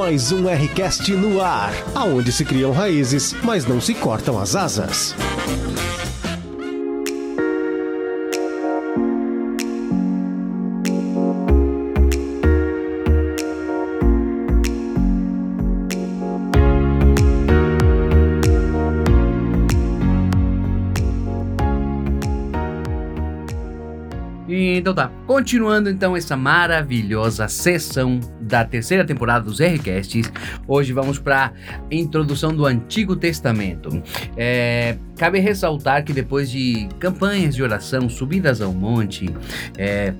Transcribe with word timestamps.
Mais 0.00 0.32
um 0.32 0.46
Rcast 0.46 1.12
no 1.12 1.42
ar, 1.42 1.74
aonde 1.94 2.32
se 2.32 2.42
criam 2.42 2.72
raízes, 2.72 3.36
mas 3.44 3.66
não 3.66 3.82
se 3.82 3.92
cortam 3.92 4.40
as 4.40 4.56
asas. 4.56 5.14
Então 24.48 24.94
tá, 24.94 25.12
continuando 25.30 25.88
então 25.88 26.16
essa 26.16 26.36
maravilhosa 26.36 27.46
sessão 27.46 28.18
da 28.40 28.64
terceira 28.64 29.04
temporada 29.04 29.44
dos 29.44 29.60
Rcasts, 29.60 30.28
hoje 30.66 30.92
vamos 30.92 31.20
para 31.20 31.52
introdução 31.88 32.52
do 32.52 32.66
Antigo 32.66 33.14
Testamento. 33.14 34.02
É, 34.36 34.96
cabe 35.16 35.38
ressaltar 35.38 36.02
que 36.02 36.12
depois 36.12 36.50
de 36.50 36.88
campanhas 36.98 37.54
de 37.54 37.62
oração, 37.62 38.08
subidas 38.08 38.60
ao 38.60 38.72
monte, 38.72 39.32
é, 39.78 40.12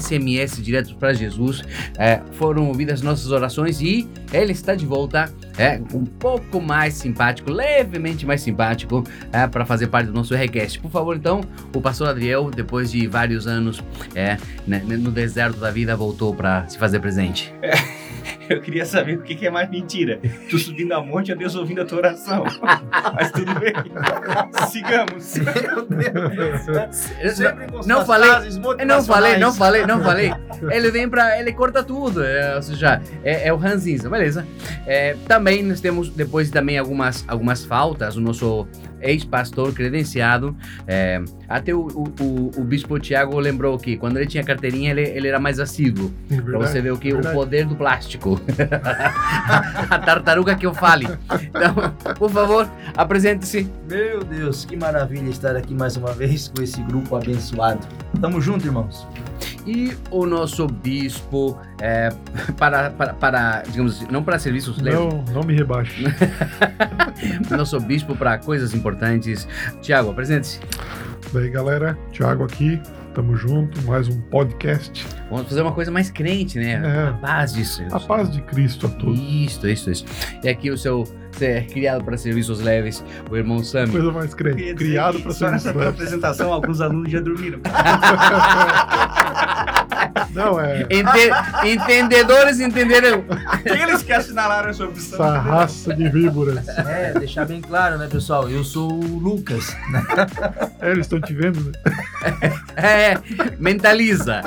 SMS 0.00 0.60
diretos 0.60 0.92
para 0.94 1.12
Jesus, 1.12 1.62
é, 1.96 2.20
foram 2.32 2.66
ouvidas 2.66 3.02
nossas 3.02 3.30
orações 3.30 3.80
e 3.80 4.08
ele 4.32 4.50
está 4.50 4.74
de 4.74 4.84
volta, 4.84 5.32
é, 5.56 5.80
um 5.94 6.04
pouco 6.04 6.60
mais 6.60 6.94
simpático, 6.94 7.52
levemente 7.52 8.26
mais 8.26 8.40
simpático, 8.40 9.04
é, 9.32 9.46
para 9.46 9.64
fazer 9.64 9.86
parte 9.86 10.08
do 10.08 10.12
nosso 10.12 10.34
Recast. 10.34 10.80
Por 10.80 10.90
favor, 10.90 11.14
então, 11.14 11.42
o 11.72 11.80
pastor 11.80 12.08
Adriel, 12.08 12.50
depois 12.50 12.90
de 12.90 13.06
vários 13.06 13.46
anos 13.46 13.80
é, 14.12 14.36
né, 14.66 14.82
no 14.84 15.10
deserto 15.10 15.58
da 15.58 15.70
vida, 15.70 15.96
voltou 15.96 16.34
para 16.34 16.66
se 16.68 16.78
fazer 16.78 17.00
presente. 17.00 17.52
Eu 18.48 18.60
queria 18.60 18.84
saber 18.84 19.18
o 19.18 19.22
que, 19.22 19.34
que 19.34 19.46
é 19.46 19.50
mais 19.50 19.68
mentira. 19.68 20.20
Tu 20.48 20.58
subindo 20.58 20.92
a 20.92 21.02
monte 21.02 21.32
ou 21.32 21.38
Deus 21.38 21.54
ouvindo 21.54 21.82
a 21.82 21.84
tua 21.84 21.98
oração. 21.98 22.44
Mas 23.14 23.30
tudo 23.32 23.52
bem. 23.58 23.72
Sigamos. 24.68 25.34
Meu 25.36 26.28
Deus. 26.28 26.96
Sempre 27.34 27.66
com 27.66 27.86
não 27.86 28.04
falei, 28.04 28.30
não 28.86 29.04
falei, 29.04 29.36
não 29.36 29.52
falei, 29.52 29.86
não 29.86 30.02
falei. 30.02 30.32
Ele 30.70 30.90
vem 30.90 31.08
pra. 31.08 31.38
Ele 31.38 31.52
corta 31.52 31.82
tudo. 31.82 32.22
É, 32.24 32.56
ou 32.56 32.62
seja, 32.62 33.00
é, 33.24 33.48
é 33.48 33.52
o 33.52 33.56
Ranzinza, 33.56 34.08
beleza. 34.08 34.46
É, 34.86 35.16
também 35.26 35.62
nós 35.62 35.80
temos 35.80 36.08
depois 36.08 36.50
também 36.50 36.78
algumas, 36.78 37.24
algumas 37.26 37.64
faltas. 37.64 38.16
O 38.16 38.20
nosso 38.20 38.66
ex-pastor 39.00 39.72
credenciado. 39.72 40.56
É, 40.86 41.22
até 41.48 41.74
o, 41.74 41.86
o, 41.86 42.50
o, 42.56 42.64
Bispo 42.64 42.98
Tiago 42.98 43.38
lembrou 43.38 43.78
que 43.78 43.96
quando 43.96 44.16
ele 44.16 44.26
tinha 44.26 44.42
carteirinha, 44.44 44.90
ele, 44.90 45.02
ele 45.02 45.28
era 45.28 45.38
mais 45.38 45.60
assíduo. 45.60 46.12
É 46.30 46.40
para 46.40 46.58
você 46.58 46.80
ver 46.80 46.92
o 46.92 46.98
que 46.98 47.12
o 47.12 47.20
poder 47.20 47.66
do 47.66 47.76
plástico. 47.76 48.40
a 49.90 49.98
tartaruga 49.98 50.54
que 50.56 50.66
eu 50.66 50.74
fale. 50.74 51.06
Então, 51.42 51.74
por 52.18 52.30
favor, 52.30 52.70
apresente-se. 52.96 53.70
Meu 53.88 54.24
Deus, 54.24 54.64
que 54.64 54.76
maravilha 54.76 55.28
estar 55.28 55.56
aqui 55.56 55.74
mais 55.74 55.96
uma 55.96 56.12
vez 56.12 56.48
com 56.48 56.62
esse 56.62 56.82
grupo 56.82 57.16
abençoado. 57.16 57.86
Tamo 58.20 58.40
junto, 58.40 58.66
irmãos 58.66 59.06
e 59.66 59.96
o 60.10 60.24
nosso 60.24 60.66
bispo 60.66 61.58
é, 61.80 62.10
para, 62.56 62.90
para, 62.90 63.14
para, 63.14 63.62
digamos 63.62 63.96
assim, 63.96 64.06
não 64.10 64.22
para 64.22 64.38
serviços 64.38 64.80
Não, 64.80 65.24
não 65.32 65.42
me 65.42 65.54
rebaixe. 65.54 66.04
nosso 67.50 67.80
bispo 67.80 68.14
para 68.14 68.38
coisas 68.38 68.74
importantes. 68.74 69.48
Tiago, 69.82 70.10
apresente-se. 70.10 70.60
Daí, 71.32 71.50
galera, 71.50 71.98
Tiago 72.12 72.44
aqui, 72.44 72.80
tamo 73.12 73.34
junto, 73.34 73.82
mais 73.82 74.08
um 74.08 74.20
podcast. 74.20 75.04
Vamos 75.28 75.48
fazer 75.48 75.62
uma 75.62 75.72
coisa 75.72 75.90
mais 75.90 76.10
crente, 76.10 76.58
né? 76.58 76.80
É, 76.84 77.08
a 77.08 77.12
paz 77.14 77.52
disso. 77.52 77.82
A 77.90 77.98
paz 77.98 78.30
de 78.30 78.40
Cristo 78.42 78.86
a 78.86 78.90
todos. 78.90 79.18
Isso, 79.18 79.66
isso, 79.66 79.90
isso. 79.90 80.04
E 80.44 80.48
aqui 80.48 80.70
o 80.70 80.78
seu 80.78 81.02
é 81.40 81.62
criado 81.62 82.04
para 82.04 82.16
serviços 82.16 82.60
leves, 82.60 83.04
o 83.28 83.36
irmão 83.36 83.62
Sam. 83.62 83.88
Coisa 83.88 84.12
mais 84.12 84.32
crente. 84.32 84.74
Criado 84.74 85.20
para 85.20 85.32
serviços 85.32 85.64
leves. 85.64 85.72
Só 85.72 85.72
nessa 85.72 85.88
apresentação, 85.88 86.52
alguns 86.52 86.80
alunos 86.80 87.10
já 87.10 87.20
dormiram. 87.20 87.60
Não, 90.36 90.60
é. 90.60 90.82
Ente... 90.90 91.30
Entendedores 91.64 92.60
entenderam. 92.60 93.24
Eles 93.64 94.02
que 94.02 94.12
assinalaram 94.12 94.68
essa 94.68 94.84
opção. 94.84 95.18
Essa 95.18 95.38
raça 95.38 95.94
de 95.94 96.08
víboras. 96.08 96.68
É, 96.68 97.12
deixar 97.18 97.46
bem 97.46 97.60
claro, 97.60 97.98
né, 97.98 98.06
pessoal? 98.06 98.48
Eu 98.48 98.62
sou 98.62 98.92
o 98.92 99.18
Lucas. 99.18 99.74
É, 100.80 100.90
eles 100.90 101.06
estão 101.06 101.20
te 101.20 101.32
vendo, 101.32 101.60
né? 101.60 101.72
É, 102.76 103.18
mentaliza. 103.58 104.42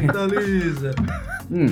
Mentaliza. 0.00 0.92
Hum. 1.54 1.68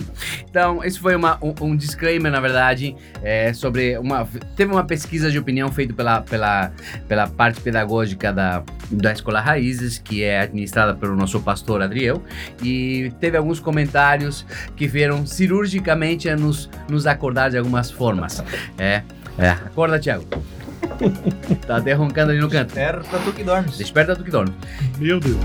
Então, 0.49 0.85
esse 0.85 0.97
foi 0.97 1.17
uma, 1.17 1.37
um, 1.43 1.53
um, 1.61 1.77
disclaimer, 1.77 2.31
na 2.31 2.39
verdade, 2.39 2.95
é, 3.21 3.53
sobre 3.53 3.99
uma. 3.99 4.29
Teve 4.55 4.71
uma 4.71 4.85
pesquisa 4.85 5.29
de 5.29 5.39
opinião 5.41 5.73
feita 5.73 5.93
pela, 5.93 6.21
pela, 6.21 6.71
pela 7.09 7.27
parte 7.27 7.61
pedagógica 7.61 8.33
da, 8.33 8.63
da 8.89 9.13
Escola 9.13 9.41
Raízes, 9.41 9.99
que 9.99 10.23
é 10.23 10.41
administrada 10.41 10.95
pelo 10.95 11.17
nosso 11.17 11.41
pastor 11.41 11.83
Adriel, 11.83 12.23
e 12.63 13.13
teve 13.19 13.37
alguns 13.37 13.59
comentários 13.59 14.47
que 14.77 14.87
vieram 14.87 15.27
cirurgicamente 15.27 16.29
a 16.29 16.37
nos, 16.37 16.71
nos 16.89 17.05
acordar 17.05 17.51
de 17.51 17.59
algumas 17.59 17.91
formas. 17.91 18.43
É, 18.79 19.03
é. 19.37 19.51
Acorda, 19.51 19.99
Thiago. 19.99 20.25
tá 21.67 21.79
até 21.79 21.93
roncando 21.93 22.31
ali 22.31 22.41
no 22.41 22.49
canto. 22.49 22.75
Desperta 22.75 23.19
tu 23.25 23.33
que 23.33 23.43
dormes. 23.43 23.79
Desperta 23.79 24.15
tu 24.15 24.23
que 24.23 24.31
dormes. 24.31 24.55
Meu 24.99 25.19
Deus. 25.19 25.39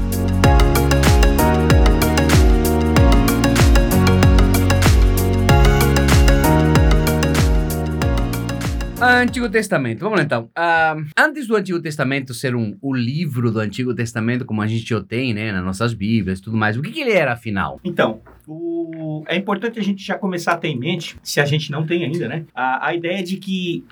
Antigo 8.99 9.47
Testamento. 9.47 9.99
Vamos 9.99 10.17
lá 10.17 10.23
então. 10.23 10.49
Uh, 10.57 11.05
antes 11.15 11.45
do 11.45 11.55
Antigo 11.55 11.79
Testamento 11.79 12.33
ser 12.33 12.55
um, 12.55 12.75
o 12.81 12.95
livro 12.95 13.51
do 13.51 13.59
Antigo 13.59 13.93
Testamento, 13.93 14.43
como 14.43 14.61
a 14.61 14.67
gente 14.67 14.91
o 14.93 15.03
tem, 15.03 15.35
né, 15.35 15.51
nas 15.51 15.63
nossas 15.63 15.93
Bíblias 15.93 16.39
e 16.39 16.41
tudo 16.41 16.57
mais, 16.57 16.75
o 16.75 16.81
que, 16.81 16.91
que 16.91 17.01
ele 17.01 17.11
era 17.11 17.33
afinal? 17.33 17.79
Então, 17.83 18.21
o... 18.47 19.23
é 19.27 19.35
importante 19.35 19.79
a 19.79 19.83
gente 19.83 20.03
já 20.03 20.17
começar 20.17 20.53
a 20.53 20.57
ter 20.57 20.69
em 20.69 20.79
mente, 20.79 21.15
se 21.21 21.39
a 21.39 21.45
gente 21.45 21.71
não 21.71 21.85
tem 21.85 22.05
ainda, 22.05 22.27
né, 22.27 22.45
a, 22.55 22.87
a 22.87 22.95
ideia 22.95 23.23
de 23.23 23.37
que 23.37 23.85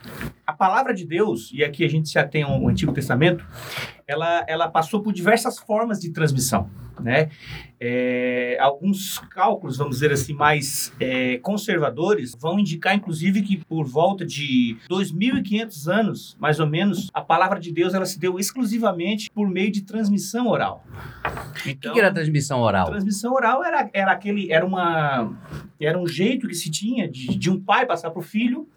a 0.45 0.53
palavra 0.53 0.91
de 0.94 1.05
Deus, 1.05 1.51
e 1.53 1.63
aqui 1.63 1.85
a 1.85 1.89
gente 1.89 2.11
já 2.11 2.25
tem 2.25 2.44
o 2.44 2.67
Antigo 2.67 2.91
Testamento, 2.91 3.45
ela, 4.07 4.44
ela 4.47 4.67
passou 4.67 5.03
por 5.03 5.13
diversas 5.13 5.59
formas 5.59 5.99
de 5.99 6.09
transmissão 6.09 6.67
né? 7.00 7.29
É, 7.79 8.57
alguns 8.59 9.19
cálculos, 9.29 9.78
vamos 9.78 9.95
dizer 9.95 10.11
assim, 10.11 10.33
mais 10.33 10.94
é, 11.00 11.38
conservadores 11.39 12.35
vão 12.39 12.59
indicar, 12.59 12.95
inclusive, 12.95 13.41
que 13.41 13.57
por 13.66 13.85
volta 13.85 14.25
de 14.25 14.78
2.500 14.89 15.88
anos, 15.91 16.38
mais 16.39 16.59
ou 16.59 16.67
menos, 16.67 17.09
a 17.13 17.22
palavra 17.22 17.59
de 17.59 17.72
Deus 17.72 17.94
ela 17.94 18.06
se 18.06 18.19
deu 18.19 18.39
exclusivamente 18.39 19.29
por 19.29 19.50
meio 19.50 19.72
de 19.72 19.81
transmissão 19.81 20.47
oral. 20.47 20.85
Então, 21.66 21.91
o 21.91 21.94
que 21.94 22.00
era 22.00 22.13
transmissão 22.13 22.61
oral? 22.61 22.88
Transmissão 22.88 23.33
oral 23.33 23.63
era, 23.63 23.89
era 23.94 24.12
aquele, 24.12 24.51
era 24.51 24.66
uma, 24.66 25.31
era 25.80 26.00
um 26.00 26.08
jeito 26.08 26.47
que 26.47 26.56
se 26.56 26.69
tinha 26.69 27.08
de, 27.08 27.36
de 27.38 27.50
um 27.50 27.59
pai 27.59 27.86
passar 27.86 28.09
para 28.09 28.19
o 28.19 28.24
filho 28.24 28.68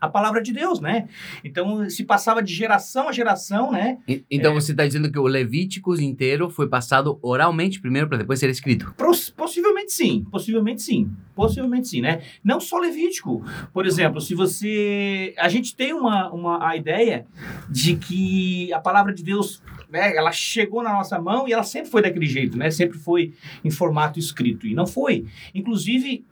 a 0.00 0.08
palavra 0.08 0.42
de 0.42 0.52
Deus, 0.52 0.80
né? 0.80 1.08
Então 1.44 1.88
se 1.88 2.04
passava 2.04 2.42
de 2.42 2.52
geração 2.52 3.08
a 3.08 3.12
geração, 3.12 3.70
né? 3.70 3.98
E, 4.08 4.24
então 4.30 4.52
é, 4.52 4.54
você 4.54 4.72
está 4.72 4.84
dizendo 4.84 5.10
que 5.10 5.18
o 5.18 5.26
Levíticos 5.26 6.00
inteiro 6.00 6.50
foi 6.50 6.68
passado 6.68 7.18
oralmente 7.22 7.80
primeiro 7.80 8.08
para 8.08 8.18
depois 8.18 8.40
ser 8.40 8.50
escrito? 8.50 8.92
Possivelmente 9.36 9.92
sim, 9.92 10.26
possivelmente 10.30 10.82
sim, 10.82 11.10
possivelmente 11.34 11.88
sim, 11.88 12.00
né? 12.00 12.22
Não 12.42 12.60
só 12.60 12.78
Levítico. 12.78 13.44
Por 13.72 13.86
exemplo, 13.86 14.20
se 14.20 14.34
você, 14.34 15.34
a 15.38 15.48
gente 15.48 15.74
tem 15.74 15.92
uma, 15.92 16.30
uma 16.30 16.66
a 16.66 16.76
ideia 16.76 17.26
de 17.68 17.96
que 17.96 18.72
a 18.72 18.80
palavra 18.80 19.12
de 19.12 19.22
Deus 19.22 19.62
né, 19.92 20.16
ela 20.16 20.32
chegou 20.32 20.82
na 20.82 20.90
nossa 20.90 21.20
mão 21.20 21.46
e 21.46 21.52
ela 21.52 21.62
sempre 21.62 21.90
foi 21.90 22.00
daquele 22.00 22.24
jeito, 22.24 22.56
né? 22.56 22.70
Sempre 22.70 22.98
foi 22.98 23.34
em 23.62 23.70
formato 23.70 24.18
escrito. 24.18 24.66
E 24.66 24.74
não 24.74 24.86
foi. 24.86 25.26
Inclusive, 25.54 26.24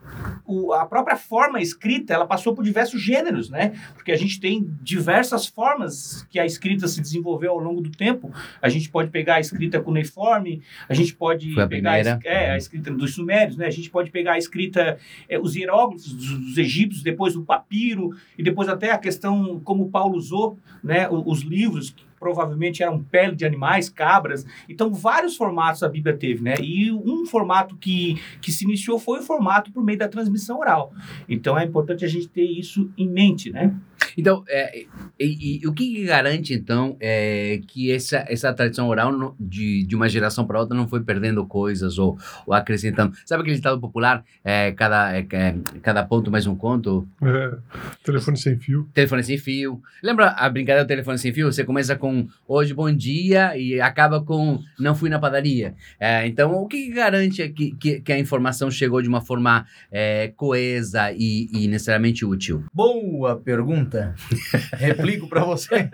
o, 0.47 0.73
a 0.73 0.87
própria 0.87 1.15
forma 1.15 1.61
escrita, 1.61 2.15
ela 2.15 2.27
passou 2.27 2.55
por 2.55 2.65
diversos 2.65 3.03
gêneros, 3.03 3.51
né? 3.51 3.73
Porque 3.95 4.13
a 4.13 4.17
gente 4.17 4.41
tem 4.41 4.67
diversas 4.81 5.47
formas 5.47 6.27
que 6.31 6.39
a 6.39 6.47
escrita 6.47 6.89
se 6.89 7.03
desenvolveu 7.03 7.53
ao 7.53 7.59
longo 7.59 7.83
do 7.83 7.91
tempo. 7.91 8.33
A 8.63 8.71
gente 8.71 8.89
pode 8.89 9.11
pegar 9.11 9.35
a 9.35 9.41
escrita 9.41 9.79
cuneiforme, 9.79 10.63
a 10.89 10.95
gente 10.95 11.15
pode 11.15 11.53
foi 11.53 11.63
a 11.63 11.69
pegar 11.69 11.91
primeira. 11.91 12.19
A, 12.25 12.29
é, 12.29 12.51
a 12.53 12.57
escrita 12.57 12.91
dos 12.91 13.15
sumérios, 13.15 13.59
né? 13.59 13.67
A 13.67 13.71
gente 13.71 13.91
pode 13.91 14.11
pegar 14.11 14.33
a 14.33 14.39
escrita, 14.39 14.90
é, 15.29 15.39
os 15.39 15.55
hieróglifos 15.55 16.13
dos, 16.13 16.39
dos 16.39 16.59
egípcios, 16.59 17.03
depois 17.03 17.37
o 17.37 17.43
papiro, 17.43 18.11
e 18.37 18.43
depois 18.43 18.69
até 18.69 18.91
a 18.91 18.99
questão 18.99 19.61
como 19.65 19.91
Paulo 19.91 20.17
usou, 20.17 20.59
né? 20.83 21.09
Os, 21.09 21.23
os 21.27 21.41
livros 21.43 21.95
provavelmente 22.21 22.83
eram 22.83 23.03
pele 23.03 23.35
de 23.35 23.47
animais, 23.47 23.89
cabras. 23.89 24.45
Então, 24.69 24.93
vários 24.93 25.37
formatos 25.37 25.83
a 25.83 25.89
Bíblia 25.89 26.15
teve, 26.15 26.43
né? 26.43 26.55
E 26.61 26.93
um 26.93 27.25
formato 27.25 27.75
que, 27.77 28.21
que 28.43 28.53
se 28.53 28.65
iniciou 28.65 28.99
foi 28.99 29.21
o 29.21 29.23
formato 29.23 29.73
por 29.73 29.83
meio 29.83 29.99
da 29.99 30.07
transmissão 30.07 30.59
oral. 30.59 30.93
Então, 31.27 31.59
é 31.59 31.65
importante 31.65 32.05
a 32.05 32.09
gente 32.09 32.29
ter 32.29 32.45
isso 32.45 32.91
em 32.97 33.09
mente, 33.09 33.51
né? 33.51 33.75
Então, 34.17 34.45
é, 34.49 34.85
e, 35.19 35.61
e 35.63 35.67
o 35.67 35.73
que, 35.73 36.05
garante, 36.05 36.55
então, 36.55 36.97
é, 37.01 37.61
que 37.69 37.91
essa, 37.93 38.25
essa 38.29 38.53
tradição 38.53 38.89
oral 38.89 39.13
no- 39.13 39.35
de, 39.39 39.85
de 39.85 39.95
uma 39.97 40.09
geração 40.09 40.47
para 40.47 40.59
outra 40.61 40.77
não 40.77 40.89
foi 40.89 41.01
perdendo 41.03 41.47
coisas 41.47 41.99
ou, 41.99 42.19
ou 42.47 42.55
acrescentando? 42.55 43.15
Sabe 43.25 43.43
aquele 43.43 43.57
ditado 43.57 43.81
popular, 43.81 44.25
é, 44.45 44.73
cada, 44.73 45.17
é, 45.17 45.27
é, 45.33 45.55
cada 45.83 46.05
ponto 46.05 46.31
mais 46.31 46.47
um 46.47 46.55
conto? 46.57 47.07
É, 47.23 47.57
telefone 48.03 48.37
sem 48.37 48.59
fio. 48.59 48.89
Telefone 48.95 49.23
sem 49.23 49.39
fio. 49.39 49.81
Lembra 50.03 50.29
a 50.31 50.49
brincadeira 50.49 50.85
do 50.85 50.89
telefone 50.89 51.19
sem 51.19 51.33
fio? 51.33 51.53
Você 51.53 51.65
começa 51.65 51.95
com 51.97 52.27
hoje 52.49 52.75
bom 52.75 52.93
dia 52.93 53.57
e 53.57 53.81
acaba 53.81 54.23
com 54.23 54.59
não 54.79 54.95
fui 54.95 55.09
na 55.11 55.19
padaria. 55.19 55.75
É, 55.99 56.27
então, 56.27 56.53
o 56.55 56.67
que, 56.67 56.87
que 56.87 56.93
garante 56.93 57.49
que, 57.51 57.73
que, 57.77 58.01
que 58.01 58.13
a 58.13 58.19
informação 58.19 58.71
chegou 58.71 59.01
de 59.03 59.09
uma 59.09 59.21
forma 59.21 59.67
é, 59.91 60.29
coesa 60.37 61.13
e, 61.13 61.49
e 61.53 61.69
necessariamente 61.69 62.25
útil? 62.25 62.65
Boa 62.73 63.37
pergunta. 63.37 63.90
Replico 64.73 65.29
para 65.29 65.45
você. 65.45 65.89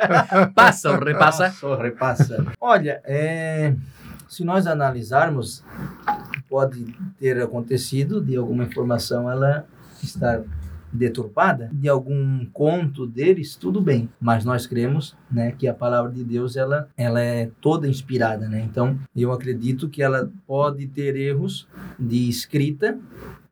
Passa 0.55 0.91
ou 0.91 1.03
repassa? 1.03 1.51
Só 1.51 1.77
repassa. 1.77 2.45
Olha, 2.61 3.01
é, 3.05 3.75
se 4.29 4.45
nós 4.45 4.67
analisarmos, 4.67 5.65
pode 6.49 6.85
ter 7.19 7.41
acontecido 7.41 8.21
de 8.21 8.37
alguma 8.37 8.65
informação 8.65 9.31
ela 9.31 9.67
estar 10.03 10.43
deturpada, 10.93 11.69
de 11.73 11.89
algum 11.89 12.45
conto 12.47 13.07
deles, 13.07 13.57
tudo 13.57 13.81
bem. 13.81 14.09
Mas 14.21 14.45
nós 14.45 14.67
cremos, 14.67 15.17
né, 15.31 15.53
que 15.53 15.69
a 15.69 15.75
palavra 15.75 16.11
de 16.11 16.25
Deus 16.25 16.57
ela, 16.57 16.89
ela 16.97 17.21
é 17.21 17.51
toda 17.61 17.89
inspirada, 17.89 18.49
né? 18.49 18.61
Então, 18.61 18.99
eu 19.15 19.33
acredito 19.33 19.89
que 19.89 20.03
ela 20.03 20.31
pode 20.47 20.87
ter 20.87 21.17
erros 21.17 21.69
de 21.99 22.29
escrita, 22.29 22.99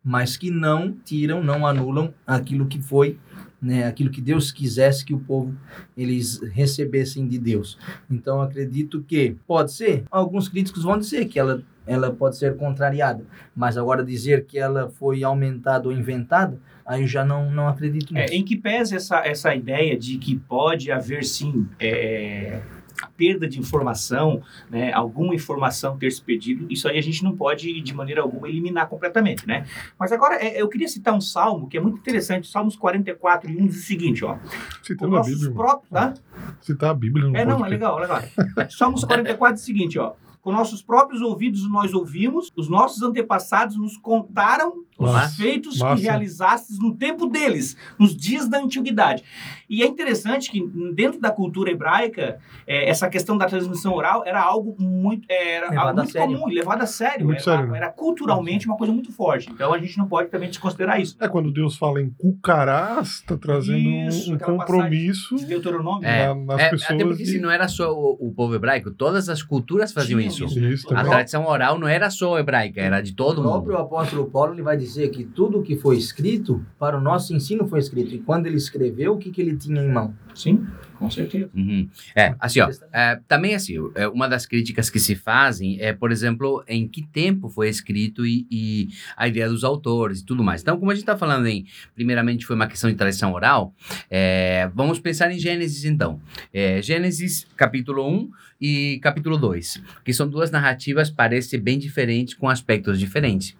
mas 0.03 0.37
que 0.37 0.51
não 0.51 0.93
tiram, 0.93 1.43
não 1.43 1.67
anulam 1.67 2.13
aquilo 2.27 2.67
que 2.67 2.81
foi 2.81 3.19
né, 3.65 3.87
aquilo 3.87 4.11
que 4.11 4.21
Deus 4.21 4.53
quisesse 4.53 5.05
que 5.05 5.15
o 5.15 5.19
povo 5.19 5.55
eles 5.97 6.41
recebessem 6.53 7.27
de 7.27 7.39
Deus. 7.39 7.79
Então 8.11 8.41
acredito 8.43 9.03
que 9.03 9.37
pode 9.47 9.73
ser. 9.73 10.05
Alguns 10.11 10.49
críticos 10.49 10.83
vão 10.83 10.99
dizer 10.99 11.25
que 11.27 11.39
ela 11.39 11.63
ela 11.87 12.11
pode 12.11 12.39
ser 12.39 12.57
contrariada, 12.57 13.23
mas 13.55 13.77
agora 13.77 14.03
dizer 14.03 14.47
que 14.47 14.59
ela 14.59 14.89
foi 14.89 15.23
aumentada 15.23 15.87
ou 15.87 15.95
inventada, 15.95 16.59
aí 16.87 17.03
eu 17.03 17.07
já 17.07 17.23
não 17.23 17.51
não 17.51 17.69
acredito 17.69 18.17
É, 18.17 18.23
nisso. 18.23 18.35
em 18.35 18.43
que 18.43 18.57
pese 18.57 18.97
essa, 18.97 19.19
essa 19.19 19.55
ideia 19.55 19.95
de 19.99 20.17
que 20.17 20.35
pode 20.35 20.91
haver 20.91 21.25
sim 21.25 21.67
é, 21.79 22.63
a 23.03 23.07
perda 23.07 23.49
de 23.49 23.59
informação, 23.59 24.43
né, 24.71 24.93
alguma 24.93 25.35
informação 25.35 25.97
ter 25.97 26.11
se 26.11 26.23
perdido, 26.23 26.67
isso 26.71 26.89
aí 26.89 26.99
a 26.99 27.03
gente 27.03 27.23
não 27.25 27.37
pode 27.37 27.81
de 27.81 27.95
maneira 27.95 28.23
alguma 28.23 28.49
eliminar 28.49 28.89
completamente, 28.89 29.47
né? 29.47 29.67
Mas 29.99 30.13
agora 30.13 30.37
é, 30.37 30.61
eu 30.61 30.69
queria 30.69 30.89
citar 30.89 31.15
um 31.15 31.21
salmo 31.21 31.69
que 31.69 31.77
é 31.77 31.81
muito 31.81 31.99
interessante, 31.99 32.49
Salmos 32.49 32.77
44 32.77 33.51
e 33.51 33.57
1 33.57 33.67
diz 33.67 33.77
o 33.77 33.87
seguinte, 33.87 34.25
ó, 34.25 34.39
Citando 34.83 35.17
a 35.17 35.23
Bíblia. 35.23 35.51
próprios, 35.53 35.91
tá? 35.91 36.15
Citar 36.61 36.91
a 36.91 36.95
Bíblia 36.95 37.27
não 37.27 37.37
É, 37.37 37.45
não, 37.45 37.65
é 37.65 37.69
legal, 37.69 37.99
legal. 37.99 38.23
Salmos 38.71 39.05
44 39.05 39.55
diz 39.55 39.63
o 39.63 39.67
seguinte, 39.67 39.99
ó. 39.99 40.15
Com 40.41 40.53
nossos 40.53 40.83
próprios 40.83 41.23
ouvidos 41.23 41.67
nós 41.71 41.95
ouvimos, 41.95 42.53
os 42.55 42.69
nossos 42.69 43.03
antepassados 43.03 43.79
nos 43.79 43.97
contaram 43.97 44.85
os 44.99 45.11
Massa, 45.11 45.37
feitos 45.37 45.79
massa. 45.79 45.97
que 45.97 46.03
realizastes 46.03 46.79
no 46.79 46.95
tempo 46.95 47.27
deles, 47.27 47.77
nos 47.99 48.17
dias 48.17 48.49
da 48.49 48.59
antiguidade. 48.59 49.25
E 49.69 49.83
é 49.83 49.87
interessante 49.87 50.51
que 50.51 50.61
dentro 50.95 51.21
da 51.21 51.31
cultura 51.31 51.71
hebraica, 51.71 52.39
é, 52.67 52.89
essa 52.89 53.09
questão 53.09 53.37
da 53.37 53.47
transmissão 53.47 53.93
oral 53.95 54.23
era 54.25 54.41
algo 54.41 54.77
muito, 54.79 55.27
era 55.29 55.71
Levado 55.71 55.87
algo 55.89 55.97
muito 56.01 56.13
sério. 56.13 56.39
comum 56.39 56.51
e 56.51 56.55
levado 56.55 56.83
a 56.83 56.87
sério. 56.87 57.25
Muito 57.27 57.37
era, 57.39 57.45
sério, 57.45 57.67
né? 57.73 57.77
era 57.79 57.91
culturalmente 57.91 58.67
uma 58.67 58.77
coisa 58.77 58.93
muito 58.93 59.11
forte. 59.11 59.51
Então 59.51 59.73
a 59.73 59.79
gente 59.79 59.99
não 59.99 60.07
pode 60.07 60.29
também 60.29 60.49
desconsiderar 60.49 61.01
isso. 61.01 61.17
É 61.21 61.27
quando 61.29 61.51
Deus 61.53 61.77
fala 61.77 62.01
em 62.01 62.11
cucarás, 62.11 63.09
está 63.17 63.37
trazendo 63.37 63.89
um- 63.89 64.09
Isso, 64.09 64.31
um 64.31 64.35
aquela 64.37 64.59
compromisso 64.59 65.37
De 65.37 65.47
Deuteronômio. 65.47 66.07
É, 66.07 66.29
na- 66.29 66.35
nas 66.35 66.61
É, 66.61 66.69
pessoas. 66.71 66.91
até 66.93 67.05
porque 67.05 67.23
e- 67.23 67.27
se 67.27 67.39
não 67.41 67.51
era 67.51 67.67
só 67.69 67.93
o, 67.93 68.29
o 68.29 68.33
povo 68.33 68.55
hebraico, 68.55 68.91
todas 68.91 69.29
as 69.29 69.43
culturas 69.43 69.93
faziam 69.93 70.19
Tinham 70.21 70.29
isso. 70.49 70.59
isso, 70.61 70.95
A 70.95 71.03
tradição 71.03 71.47
oral 71.47 71.79
não 71.79 71.89
era 71.89 72.11
só 72.11 72.39
hebraica, 72.39 72.81
era 72.81 73.01
de 73.01 73.13
O 73.13 73.17
todo 73.17 73.43
próprio 73.43 73.73
mundo. 73.73 73.83
apóstolo 73.83 74.31
Paulo 74.31 74.53
ele 74.55 74.63
vai 74.63 74.77
dizer 74.77 74.84
que 75.11 75.25
tudo 75.25 75.63
que 75.63 75.77
foi 75.77 75.97
escrito 75.97 76.65
para 76.79 76.99
o 76.99 77.01
nosso 77.01 77.35
ensino 77.35 77.67
foi 77.67 77.81
escrito. 77.81 78.15
E 78.15 78.19
quando 78.19 78.47
ele 78.47 78.57
escreveu, 78.57 79.15
o 79.15 79.19
que, 79.19 79.31
que 79.31 79.41
ele 79.41 79.57
tinha 79.57 79.83
em 79.83 79.91
mão? 79.91 80.15
Sim, 80.35 80.67
com 80.99 81.11
certeza. 81.11 81.51
Uhum. 81.55 81.89
É, 82.15 82.35
assim, 82.39 82.61
ó, 82.61 82.71
é, 82.93 83.21
também 83.27 83.55
assim, 83.55 83.75
é, 83.95 84.09
uma 84.09 84.29
das 84.29 84.47
críticas 84.47 84.91
que 84.91 84.99
se 84.99 85.15
fazem 85.15 85.79
é, 85.81 85.93
por 85.93 86.13
exemplo, 86.13 86.65
em 86.67 86.89
que 86.89 87.03
tempo 87.03 87.49
foi 87.49 87.69
escrito 87.69 88.27
e, 88.27 88.47
e 88.51 88.89
a 89.17 89.29
ideia 89.29 89.49
dos 89.49 89.65
autores 89.65 90.21
e 90.21 90.25
tudo 90.25 90.43
mais. 90.43 90.63
Então, 90.63 90.79
como 90.79 90.91
a 90.91 90.95
gente 90.95 91.03
está 91.03 91.17
falando 91.17 91.47
em, 91.47 91.67
primeiramente 91.95 92.47
foi 92.47 92.57
uma 92.57 92.67
questão 92.67 92.91
de 92.91 92.97
tradição 92.97 93.33
oral, 93.33 93.75
é, 94.11 94.71
vamos 94.75 94.99
pensar 94.99 95.31
em 95.31 95.39
Gênesis 95.39 95.85
então. 95.85 96.21
É, 96.53 96.81
Gênesis 96.83 97.47
capítulo 97.57 98.09
1 98.09 98.31
e 98.61 98.99
capítulo 99.03 99.37
2, 99.37 99.83
que 100.05 100.13
são 100.13 100.29
duas 100.29 100.51
narrativas, 100.51 101.11
parecem 101.11 101.61
bem 101.61 101.79
diferentes, 101.79 102.35
com 102.35 102.49
aspectos 102.49 102.99
diferentes, 102.99 103.55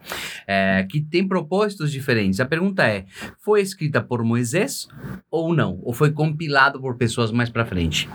é, 0.47 0.87
que 0.89 1.01
têm 1.01 1.27
propósitos 1.27 1.93
diferentes. 1.93 2.41
A 2.41 2.47
pergunta 2.47 2.87
é, 2.87 3.05
foi 3.39 3.61
escrita 3.61 4.01
por 4.01 4.25
Moisés 4.25 4.89
ou 5.31 5.55
não? 5.55 5.79
Ou 5.83 5.93
foi 5.93 6.11
compilado 6.11 6.81
por 6.81 6.97
pessoas 6.97 7.24
mais 7.33 7.51
para 7.51 7.65
frente? 7.65 8.09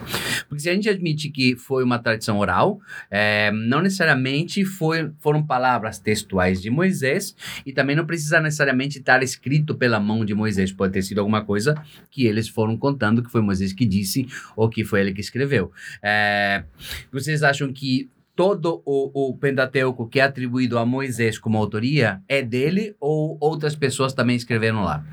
Porque 0.47 0.61
se 0.61 0.69
a 0.69 0.73
gente 0.73 0.89
admite 0.89 1.29
que 1.29 1.55
foi 1.55 1.83
uma 1.83 1.99
tradição 1.99 2.39
oral, 2.39 2.79
é, 3.09 3.51
não 3.51 3.81
necessariamente 3.81 4.65
foi, 4.65 5.11
foram 5.19 5.45
palavras 5.45 5.99
textuais 5.99 6.61
de 6.61 6.69
Moisés 6.69 7.35
e 7.65 7.71
também 7.71 7.95
não 7.95 8.05
precisa 8.05 8.39
necessariamente 8.39 8.99
estar 8.99 9.21
escrito 9.23 9.75
pela 9.75 9.99
mão 9.99 10.25
de 10.25 10.33
Moisés. 10.33 10.71
Pode 10.71 10.93
ter 10.93 11.01
sido 11.01 11.19
alguma 11.19 11.43
coisa 11.43 11.75
que 12.09 12.25
eles 12.25 12.47
foram 12.47 12.77
contando 12.77 13.23
que 13.23 13.31
foi 13.31 13.41
Moisés 13.41 13.73
que 13.73 13.85
disse 13.85 14.27
ou 14.55 14.69
que 14.69 14.83
foi 14.83 15.01
ele 15.01 15.13
que 15.13 15.21
escreveu. 15.21 15.71
É, 16.01 16.63
vocês 17.11 17.43
acham 17.43 17.71
que 17.71 18.09
todo 18.39 18.81
o, 18.85 19.31
o 19.31 19.37
Pentateuco 19.37 20.07
que 20.07 20.17
é 20.17 20.23
atribuído 20.23 20.77
a 20.77 20.85
Moisés 20.85 21.37
como 21.37 21.57
autoria 21.57 22.21
é 22.25 22.41
dele 22.41 22.95
ou 22.97 23.37
outras 23.41 23.75
pessoas 23.75 24.13
também 24.13 24.37
escreveram 24.37 24.81
lá? 24.81 25.03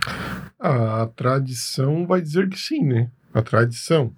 A 0.61 1.09
tradição 1.17 2.07
vai 2.07 2.23
dizer 2.23 2.49
que 2.49 2.57
sim, 2.57 2.85
né? 2.85 3.11
A 3.39 3.43
tradição. 3.43 4.13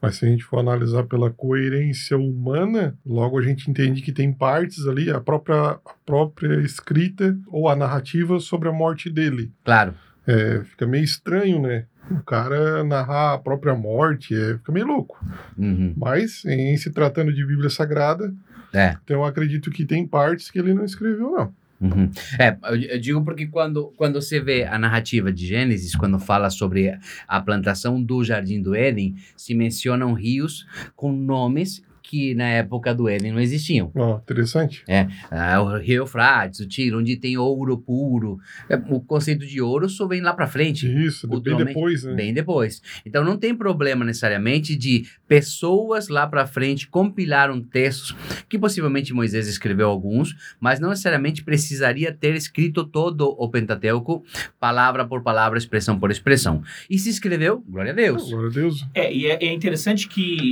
Mas 0.00 0.16
se 0.16 0.24
a 0.24 0.28
gente 0.28 0.42
for 0.42 0.58
analisar 0.58 1.04
pela 1.04 1.30
coerência 1.30 2.16
humana, 2.16 2.96
logo 3.04 3.38
a 3.38 3.42
gente 3.42 3.70
entende 3.70 4.00
que 4.00 4.10
tem 4.12 4.32
partes 4.32 4.86
ali, 4.86 5.10
a 5.10 5.20
própria, 5.20 5.72
a 5.72 5.78
própria 6.06 6.60
escrita 6.62 7.36
ou 7.48 7.68
a 7.68 7.76
narrativa 7.76 8.40
sobre 8.40 8.68
a 8.68 8.72
morte 8.72 9.10
dele. 9.10 9.52
Claro. 9.64 9.94
É, 10.26 10.62
fica 10.64 10.86
meio 10.86 11.04
estranho, 11.04 11.60
né? 11.60 11.84
O 12.10 12.22
cara 12.22 12.82
narrar 12.84 13.34
a 13.34 13.38
própria 13.38 13.74
morte, 13.74 14.34
é, 14.34 14.54
fica 14.54 14.72
meio 14.72 14.86
louco. 14.86 15.22
Uhum. 15.58 15.92
Mas, 15.96 16.44
em 16.46 16.74
se 16.78 16.90
tratando 16.90 17.32
de 17.32 17.44
Bíblia 17.46 17.68
Sagrada, 17.70 18.32
É. 18.72 18.96
então 19.04 19.18
eu 19.18 19.24
acredito 19.24 19.70
que 19.70 19.84
tem 19.84 20.06
partes 20.06 20.50
que 20.50 20.58
ele 20.58 20.72
não 20.74 20.84
escreveu, 20.84 21.30
não. 21.30 21.54
Uhum. 21.84 22.10
É, 22.38 22.56
eu, 22.64 22.76
eu 22.76 22.98
digo 22.98 23.22
porque 23.22 23.46
quando, 23.46 23.92
quando 23.96 24.20
você 24.20 24.40
vê 24.40 24.64
a 24.64 24.78
narrativa 24.78 25.30
de 25.30 25.46
Gênesis, 25.46 25.94
quando 25.94 26.18
fala 26.18 26.48
sobre 26.48 26.98
a 27.28 27.40
plantação 27.40 28.02
do 28.02 28.24
Jardim 28.24 28.62
do 28.62 28.74
Éden, 28.74 29.16
se 29.36 29.54
mencionam 29.54 30.14
rios 30.14 30.66
com 30.96 31.12
nomes 31.12 31.82
que 32.04 32.34
na 32.34 32.44
época 32.44 32.94
do 32.94 33.08
Éden 33.08 33.32
não 33.32 33.40
existiam. 33.40 33.90
Ó, 33.94 34.18
interessante. 34.18 34.84
Ah, 35.30 35.60
o 35.62 35.78
Rio 35.78 36.02
Eufrates, 36.02 36.60
o 36.60 36.68
Tiro, 36.68 36.98
onde 36.98 37.16
tem 37.16 37.38
ouro 37.38 37.78
puro. 37.78 38.38
É, 38.68 38.76
O 38.76 39.00
conceito 39.00 39.46
de 39.46 39.60
ouro 39.60 39.88
só 39.88 40.06
vem 40.06 40.20
lá 40.20 40.34
para 40.34 40.46
frente. 40.46 40.86
Isso, 40.86 41.26
bem 41.40 41.56
depois, 41.56 42.04
né? 42.04 42.14
Bem 42.14 42.34
depois. 42.34 42.82
Então 43.06 43.24
não 43.24 43.38
tem 43.38 43.54
problema 43.54 44.04
necessariamente 44.04 44.76
de 44.76 45.06
pessoas 45.26 46.08
lá 46.08 46.26
para 46.26 46.46
frente 46.46 46.86
compilaram 46.86 47.62
textos 47.62 48.14
que 48.50 48.58
possivelmente 48.58 49.14
Moisés 49.14 49.48
escreveu 49.48 49.88
alguns, 49.88 50.36
mas 50.60 50.78
não 50.78 50.90
necessariamente 50.90 51.42
precisaria 51.42 52.12
ter 52.12 52.34
escrito 52.34 52.84
todo 52.84 53.34
o 53.38 53.48
Pentateuco, 53.48 54.22
palavra 54.60 55.06
por 55.06 55.22
palavra, 55.22 55.56
expressão 55.58 55.98
por 55.98 56.10
expressão. 56.10 56.62
E 56.90 56.98
se 56.98 57.08
escreveu, 57.08 57.64
glória 57.66 57.92
a 57.92 57.94
Deus. 57.94 58.28
Glória 58.28 58.50
a 58.50 58.52
Deus. 58.52 58.86
É, 58.92 59.12
e 59.12 59.26
é, 59.26 59.42
é 59.42 59.52
interessante 59.52 60.06
que 60.06 60.50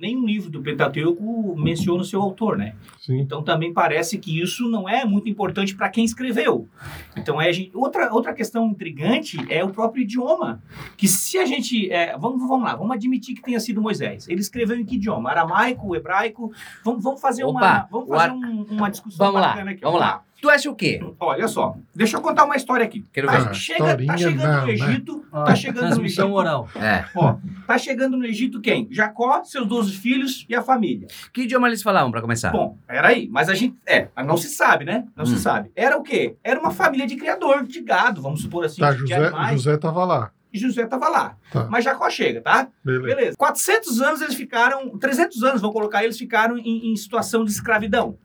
nenhum 0.00 0.24
livro 0.26 0.50
do 0.50 0.60
Pentateuco 0.62 1.54
menciona 1.56 2.00
o 2.02 2.04
seu 2.04 2.20
autor, 2.22 2.56
né? 2.56 2.74
Sim. 2.98 3.18
Então 3.20 3.42
também 3.42 3.72
parece 3.72 4.18
que 4.18 4.40
isso 4.40 4.68
não 4.68 4.88
é 4.88 5.04
muito 5.04 5.28
importante 5.28 5.74
para 5.74 5.88
quem 5.88 6.04
escreveu. 6.04 6.68
Então 7.16 7.40
é 7.40 7.48
a 7.48 7.52
gente- 7.52 7.70
outra 7.74 8.12
outra 8.12 8.32
questão 8.34 8.66
intrigante 8.68 9.38
é 9.48 9.64
o 9.64 9.70
próprio 9.70 10.02
idioma, 10.02 10.62
que 10.96 11.06
se 11.08 11.38
a 11.38 11.44
gente 11.46 11.90
é, 11.90 12.16
vamos 12.18 12.46
vamos 12.46 12.64
lá, 12.64 12.74
vamos 12.76 12.94
admitir 12.96 13.34
que 13.34 13.42
tenha 13.42 13.60
sido 13.60 13.80
Moisés. 13.80 14.28
Ele 14.28 14.40
escreveu 14.40 14.76
em 14.78 14.84
que 14.84 14.96
idioma? 14.96 15.30
Aramaico, 15.30 15.94
hebraico? 15.96 16.52
Vamos, 16.84 17.02
vamos 17.02 17.20
fazer 17.20 17.44
Opa, 17.44 17.58
uma 17.58 17.88
vamos 17.90 18.08
fazer 18.08 18.22
ar- 18.30 18.32
um- 18.34 18.66
uma 18.70 18.90
discussão 18.90 19.26
Vamos 19.26 19.40
lá, 19.40 19.48
bacana 19.48 19.70
aqui. 19.70 19.80
vamos 19.82 20.00
lá. 20.00 20.22
Tu 20.40 20.50
acha 20.50 20.70
o 20.70 20.74
quê? 20.74 21.00
Olha 21.18 21.48
só, 21.48 21.74
deixa 21.94 22.16
eu 22.16 22.20
contar 22.20 22.44
uma 22.44 22.56
história 22.56 22.84
aqui. 22.84 23.04
Quero 23.12 23.26
Tá, 23.26 23.38
ver. 23.38 23.54
chega, 23.54 23.78
tá 23.78 23.84
Historinha 24.02 24.18
chegando 24.18 24.46
não, 24.52 24.60
no 24.60 24.66
né? 24.66 24.72
Egito, 24.72 25.24
Ah, 25.32 25.44
tá 25.44 25.54
chegando 25.54 25.74
no 25.82 25.88
transmissão 25.90 26.24
Egito. 26.26 26.38
oral. 26.38 26.68
É. 26.76 27.04
Ó, 27.14 27.36
tá 27.66 27.78
chegando 27.78 28.16
no 28.16 28.24
Egito 28.26 28.60
quem? 28.60 28.86
Jacó, 28.90 29.42
seus 29.44 29.66
12 29.66 29.92
filhos 29.92 30.44
e 30.48 30.54
a 30.54 30.62
família. 30.62 31.08
Que 31.32 31.42
idioma 31.42 31.66
eles 31.68 31.82
falavam 31.82 32.10
para 32.10 32.20
começar? 32.20 32.50
Bom, 32.50 32.76
era 32.86 33.08
aí. 33.08 33.28
Mas 33.30 33.48
a 33.48 33.54
gente. 33.54 33.76
É, 33.86 34.08
não 34.24 34.36
se 34.36 34.48
sabe, 34.48 34.84
né? 34.84 35.06
Não 35.16 35.24
Hum. 35.24 35.26
se 35.26 35.38
sabe. 35.38 35.70
Era 35.74 35.96
o 35.96 36.02
quê? 36.02 36.36
Era 36.44 36.60
uma 36.60 36.70
família 36.70 37.06
de 37.06 37.16
criador 37.16 37.66
de 37.66 37.80
gado, 37.80 38.20
vamos 38.20 38.42
supor 38.42 38.64
assim, 38.66 38.80
Tá, 38.80 38.92
de 38.92 38.98
José, 38.98 39.14
animais. 39.16 39.62
José 39.62 39.76
tava 39.78 40.04
lá. 40.04 40.30
e 40.52 40.58
Josué 40.58 40.84
estava 40.84 41.08
lá. 41.10 41.36
Tá. 41.52 41.66
Mas 41.70 41.84
Jacó 41.84 42.08
chega, 42.08 42.40
tá? 42.40 42.68
Beleza. 42.82 43.14
Beleza. 43.16 43.36
400 43.36 44.00
anos 44.00 44.22
eles 44.22 44.34
ficaram, 44.34 44.96
300 44.98 45.42
anos, 45.42 45.60
vou 45.60 45.70
colocar, 45.70 46.02
eles 46.02 46.16
ficaram 46.16 46.56
em, 46.56 46.92
em 46.92 46.96
situação 46.96 47.44
de 47.44 47.50
escravidão. 47.50 48.16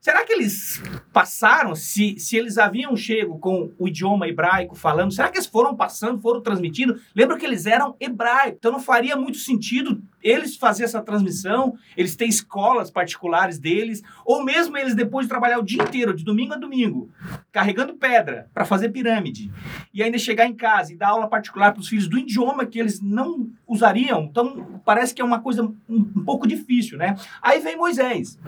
Será 0.00 0.24
que 0.24 0.32
eles 0.32 0.82
passaram, 1.12 1.74
se, 1.74 2.18
se 2.18 2.36
eles 2.36 2.58
haviam 2.58 2.96
chego 2.96 3.38
com 3.38 3.72
o 3.78 3.88
idioma 3.88 4.28
hebraico 4.28 4.76
falando, 4.76 5.12
será 5.12 5.28
que 5.28 5.38
eles 5.38 5.46
foram 5.46 5.74
passando, 5.74 6.20
foram 6.20 6.40
transmitindo? 6.40 7.00
Lembra 7.14 7.36
que 7.36 7.44
eles 7.44 7.66
eram 7.66 7.96
hebraicos, 7.98 8.58
então 8.58 8.72
não 8.72 8.80
faria 8.80 9.16
muito 9.16 9.38
sentido 9.38 10.00
eles 10.22 10.56
fazer 10.56 10.84
essa 10.84 11.00
transmissão, 11.00 11.74
eles 11.96 12.16
têm 12.16 12.28
escolas 12.28 12.90
particulares 12.90 13.58
deles, 13.58 14.02
ou 14.24 14.44
mesmo 14.44 14.76
eles 14.76 14.94
depois 14.94 15.26
de 15.26 15.30
trabalhar 15.30 15.58
o 15.58 15.62
dia 15.62 15.82
inteiro, 15.82 16.14
de 16.14 16.24
domingo 16.24 16.54
a 16.54 16.56
domingo, 16.56 17.10
carregando 17.52 17.94
pedra 17.94 18.50
para 18.52 18.64
fazer 18.64 18.88
pirâmide, 18.88 19.52
e 19.94 20.02
ainda 20.02 20.18
chegar 20.18 20.46
em 20.46 20.54
casa 20.54 20.92
e 20.92 20.96
dar 20.96 21.08
aula 21.08 21.28
particular 21.28 21.72
para 21.72 21.80
os 21.80 21.88
filhos 21.88 22.08
do 22.08 22.18
idioma 22.18 22.66
que 22.66 22.78
eles 22.78 23.00
não 23.00 23.48
usariam, 23.66 24.24
então 24.24 24.80
parece 24.84 25.14
que 25.14 25.22
é 25.22 25.24
uma 25.24 25.40
coisa 25.40 25.62
um, 25.62 25.76
um 25.88 26.24
pouco 26.24 26.46
difícil, 26.46 26.98
né? 26.98 27.16
Aí 27.40 27.60
vem 27.60 27.76
Moisés. 27.76 28.38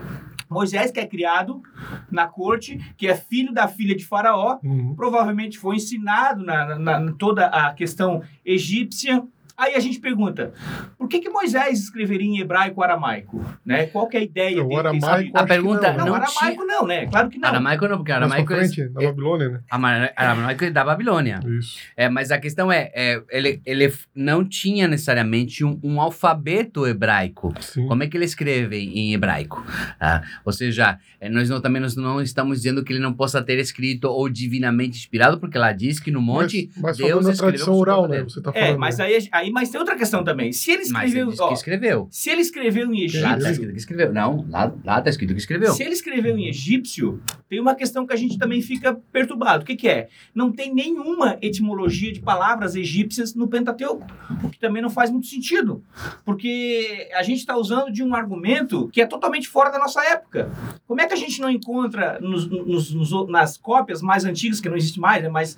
Moisés, 0.49 0.91
que 0.91 0.99
é 0.99 1.05
criado 1.05 1.61
na 2.09 2.25
corte, 2.27 2.77
que 2.97 3.07
é 3.07 3.13
filho 3.15 3.53
da 3.53 3.67
filha 3.67 3.95
de 3.95 4.03
Faraó, 4.05 4.57
Uhum. 4.63 4.95
provavelmente 4.95 5.57
foi 5.59 5.75
ensinado 5.75 6.43
na, 6.43 6.75
na- 6.77 6.99
na 6.99 7.11
toda 7.13 7.45
a 7.47 7.73
questão 7.73 8.23
egípcia. 8.43 9.23
Aí 9.59 9.75
a 9.75 9.79
gente 9.79 9.99
pergunta, 9.99 10.53
por 10.97 11.09
que, 11.09 11.19
que 11.19 11.29
Moisés 11.29 11.79
escreveria 11.79 12.25
em 12.25 12.39
hebraico 12.39 12.79
ou 12.79 12.83
aramaico? 12.83 13.43
Né? 13.65 13.87
Qual 13.87 14.07
que 14.07 14.15
é 14.15 14.21
a 14.21 14.23
ideia 14.23 14.63
O 14.63 14.67
dele? 14.69 14.79
aramaico, 14.79 14.91
Quem 14.91 15.01
sabe- 15.01 15.31
acho 15.33 15.43
que 15.43 15.47
pergunta- 15.47 15.93
Não, 15.93 16.05
não 16.05 16.15
aramaico 16.15 16.63
não, 16.65 16.87
né? 16.87 17.05
Claro 17.07 17.29
que 17.29 17.37
não. 17.37 17.49
Aramaico 17.49 17.87
não, 17.87 17.97
porque 17.97 18.11
aramaico 18.13 18.53
é, 18.53 18.57
frente, 18.57 18.83
na 18.89 19.01
Babilônia, 19.01 19.49
né? 19.49 19.59
Aramaico 20.15 20.63
é 20.63 20.71
da 20.71 20.83
Babilônia. 20.85 21.39
Isso. 21.59 21.77
É, 21.97 22.07
mas 22.07 22.31
a 22.31 22.37
questão 22.39 22.71
é, 22.71 22.89
é, 22.95 23.21
ele, 23.29 23.61
ele 23.65 23.93
não 24.15 24.45
tinha 24.45 24.87
necessariamente 24.87 25.65
um, 25.65 25.77
um 25.83 25.99
alfabeto 25.99 26.87
hebraico. 26.87 27.53
Sim. 27.59 27.85
Como 27.87 28.01
é 28.03 28.07
que 28.07 28.15
ele 28.15 28.25
escreve 28.25 28.77
em 28.77 29.13
hebraico? 29.13 29.65
Ah, 29.99 30.21
ou 30.45 30.53
seja, 30.53 30.97
eh, 31.19 31.29
nós 31.29 31.49
não, 31.49 31.59
também 31.59 31.81
nós 31.81 31.95
não 31.95 32.21
estamos 32.21 32.57
dizendo 32.59 32.83
que 32.83 32.93
ele 32.93 32.99
não 33.01 33.13
possa 33.13 33.41
ter 33.41 33.59
escrito 33.59 34.05
ou 34.05 34.29
divinamente 34.29 34.97
inspirado, 34.97 35.37
porque 35.37 35.57
lá 35.57 35.73
diz 35.73 35.99
que 35.99 36.11
no 36.11 36.21
monte 36.21 36.69
mas, 36.75 36.81
mas 36.81 36.97
Deus 36.97 37.25
da 37.25 37.31
escreveu 37.33 37.37
tradição 37.57 37.73
por 37.73 37.89
oral, 37.89 38.07
né? 38.07 38.23
Você 38.23 38.41
tá 38.41 38.53
falando. 38.53 38.69
É, 38.69 38.77
mas 38.77 38.97
né? 38.97 39.05
aí, 39.31 39.48
aí 39.49 39.53
mas 39.53 39.69
tem 39.69 39.79
outra 39.79 39.95
questão 39.95 40.23
também. 40.23 40.51
Se 40.51 40.71
ele 40.71 40.83
Mas 40.91 41.09
escreveu, 41.09 41.27
ele 41.31 41.37
ó, 41.41 41.47
que 41.47 41.53
escreveu. 41.53 42.07
se 42.11 42.29
ele 42.29 42.41
escreveu 42.41 42.85
em 42.93 42.99
Lá 42.99 43.03
egípcio, 43.05 43.37
está 43.37 43.51
escrito 43.51 43.71
que 43.73 43.79
escreveu. 43.79 44.13
Não, 44.13 44.45
lá, 44.49 44.73
lá 44.83 45.01
tá 45.01 45.09
escrito 45.09 45.33
que 45.33 45.39
escreveu. 45.39 45.73
Se 45.73 45.83
ele 45.83 45.93
escreveu 45.93 46.37
em 46.37 46.47
egípcio, 46.47 47.21
tem 47.49 47.59
uma 47.59 47.75
questão 47.75 48.05
que 48.05 48.13
a 48.13 48.15
gente 48.17 48.37
também 48.37 48.61
fica 48.61 48.93
perturbado. 49.11 49.63
O 49.63 49.65
que, 49.65 49.75
que 49.75 49.87
é? 49.87 50.07
Não 50.33 50.51
tem 50.51 50.73
nenhuma 50.73 51.37
etimologia 51.41 52.11
de 52.11 52.19
palavras 52.21 52.75
egípcias 52.75 53.33
no 53.35 53.47
Pentateuco, 53.47 54.05
o 54.43 54.49
que 54.49 54.59
também 54.59 54.81
não 54.81 54.89
faz 54.89 55.09
muito 55.11 55.27
sentido, 55.27 55.83
porque 56.25 57.09
a 57.15 57.23
gente 57.23 57.39
está 57.39 57.57
usando 57.57 57.91
de 57.91 58.03
um 58.03 58.13
argumento 58.15 58.87
que 58.89 59.01
é 59.01 59.05
totalmente 59.05 59.47
fora 59.47 59.69
da 59.71 59.79
nossa 59.79 60.03
época. 60.03 60.51
Como 60.87 61.01
é 61.01 61.05
que 61.07 61.13
a 61.13 61.17
gente 61.17 61.41
não 61.41 61.49
encontra 61.49 62.19
nos- 62.19 62.47
nos- 62.47 62.93
nos- 62.93 63.27
nas 63.29 63.57
cópias 63.57 64.01
mais 64.01 64.25
antigas, 64.25 64.59
que 64.61 64.69
não 64.69 64.77
existe 64.77 64.99
mais, 64.99 65.23
né, 65.23 65.29
mas 65.29 65.57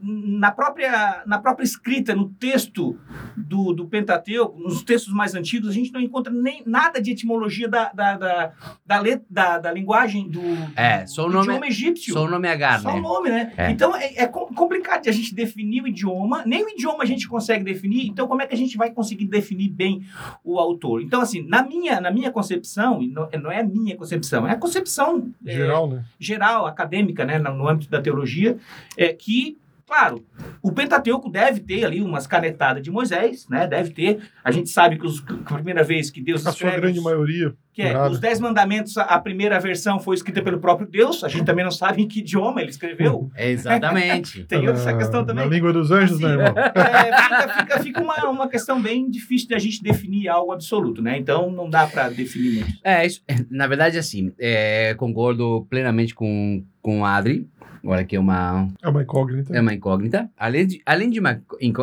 na 0.00 0.50
própria, 0.50 1.22
na 1.26 1.38
própria 1.38 1.64
escrita, 1.64 2.14
no 2.14 2.28
texto 2.28 2.98
do, 3.36 3.72
do 3.72 3.86
Pentateuco, 3.86 4.58
nos 4.60 4.82
textos 4.82 5.12
mais 5.12 5.34
antigos, 5.34 5.68
a 5.68 5.72
gente 5.72 5.92
não 5.92 6.00
encontra 6.00 6.32
nem 6.32 6.62
nada 6.66 7.00
de 7.00 7.10
etimologia 7.12 7.68
da, 7.68 7.92
da, 7.92 8.16
da, 8.16 8.52
da, 8.86 8.98
let, 9.00 9.22
da, 9.28 9.58
da 9.58 9.72
linguagem 9.72 10.28
do, 10.28 10.40
É, 10.76 11.06
só 11.06 11.22
o 11.24 11.26
do 11.26 11.32
nome- 11.34 11.48
idioma 11.48 11.66
egípcio. 11.66 12.12
Só 12.14 12.24
o 12.24 12.30
nome 12.30 12.48
Agar, 12.48 12.80
Só 12.80 12.90
o 12.90 12.94
né? 12.94 13.00
nome, 13.00 13.30
né? 13.30 13.52
É. 13.56 13.70
Então 13.70 13.94
é, 13.96 14.14
é 14.22 14.26
com- 14.26 14.46
complicado 14.54 15.02
de 15.02 15.08
a 15.08 15.12
gente 15.12 15.34
definir 15.34 15.82
o 15.82 15.88
idioma, 15.88 16.42
nem 16.46 16.64
o 16.64 16.68
idioma 16.68 17.02
a 17.02 17.06
gente 17.06 17.28
consegue 17.28 17.64
definir, 17.64 18.06
então 18.06 18.26
como 18.26 18.42
é 18.42 18.46
que 18.46 18.54
a 18.54 18.58
gente 18.58 18.76
vai 18.76 18.90
conseguir 18.90 19.26
definir 19.26 19.68
bem 19.70 20.02
o 20.44 20.58
autor? 20.58 21.02
Então, 21.02 21.20
assim, 21.20 21.42
na 21.46 21.62
minha, 21.62 22.00
na 22.00 22.10
minha 22.10 22.30
concepção, 22.30 23.02
e 23.02 23.08
não, 23.08 23.28
não 23.42 23.50
é 23.52 23.60
a 23.60 23.64
minha 23.64 23.96
concepção, 23.96 24.46
é 24.46 24.52
a 24.52 24.56
concepção 24.56 25.30
é, 25.46 25.52
Geral, 25.54 25.88
né? 25.88 26.04
geral, 26.18 26.66
acadêmica, 26.66 27.24
né, 27.24 27.38
no, 27.38 27.54
no 27.54 27.68
âmbito 27.68 27.90
da 27.90 28.00
teologia, 28.00 28.56
é 28.96 29.12
que, 29.12 29.56
claro, 29.86 30.24
o 30.62 30.72
Pentateuco 30.72 31.30
deve 31.30 31.60
ter 31.60 31.84
ali 31.84 32.00
umas 32.00 32.26
canetadas 32.26 32.82
de 32.82 32.90
Moisés, 32.90 33.46
né, 33.48 33.66
deve 33.66 33.90
ter. 33.90 34.18
A 34.42 34.50
gente 34.50 34.70
sabe 34.70 34.98
que, 34.98 35.06
os, 35.06 35.20
que 35.20 35.32
a 35.32 35.54
primeira 35.54 35.82
vez 35.84 36.10
que 36.10 36.20
Deus 36.20 36.46
A 36.46 36.52
sua 36.52 36.70
grande 36.70 37.00
maioria. 37.00 37.54
que 37.72 37.82
é, 37.82 37.92
Nada. 37.92 38.10
os 38.10 38.18
Dez 38.20 38.38
Mandamentos, 38.40 38.96
a- 38.96 39.18
primeira 39.18 39.58
versão 39.60 39.98
foi 39.98 40.14
escrita 40.16 40.42
pelo 40.42 40.58
próprio 40.58 40.86
Deus, 40.88 41.22
a 41.24 41.28
gente 41.28 41.44
também 41.44 41.64
não 41.64 41.70
sabe 41.72 42.02
em 42.02 42.08
que 42.08 42.20
idioma 42.20 42.60
ele 42.60 42.70
escreveu. 42.70 43.30
Exatamente. 43.36 44.44
Tem 44.44 44.66
essa 44.66 44.94
questão 44.96 45.24
também. 45.24 45.44
Na 45.44 45.50
língua 45.50 45.72
dos 45.72 45.90
anjos, 45.90 46.16
Assim, 46.16 46.24
né, 46.36 46.44
irmão? 46.46 46.54
É, 46.58 47.22
fica 47.22 47.48
fica, 47.58 47.80
fica 47.80 48.00
uma, 48.02 48.30
uma 48.30 48.48
questão 48.48 48.80
bem 48.80 49.10
difícil 49.10 49.48
de 49.48 49.54
a 49.54 49.58
gente 49.58 49.82
definir 49.82 50.28
algo 50.28 50.52
absoluto, 50.52 51.02
né? 51.02 51.16
Então 51.18 51.50
não 51.50 51.68
dá 51.68 51.86
para 51.86 52.08
definir 52.08 52.60
muito. 52.60 52.72
É, 52.84 53.04
isso, 53.06 53.22
na 53.50 53.66
verdade, 53.66 53.98
assim, 53.98 54.32
é, 54.38 54.94
concordo 54.94 55.66
plenamente 55.68 56.14
com, 56.14 56.64
com 56.80 57.00
o 57.00 57.04
Adri. 57.04 57.48
Agora 57.84 58.02
que 58.02 58.16
é 58.16 58.18
uma, 58.18 58.66
É 58.82 58.88
uma 58.88 59.02
incógnita. 59.02 59.54
é 59.54 59.60
uma 59.60 59.74
incógnita. 59.74 60.30
Além 60.38 60.66
de, 60.66 60.82
além 60.86 61.10
de 61.10 61.20
uma 61.20 61.38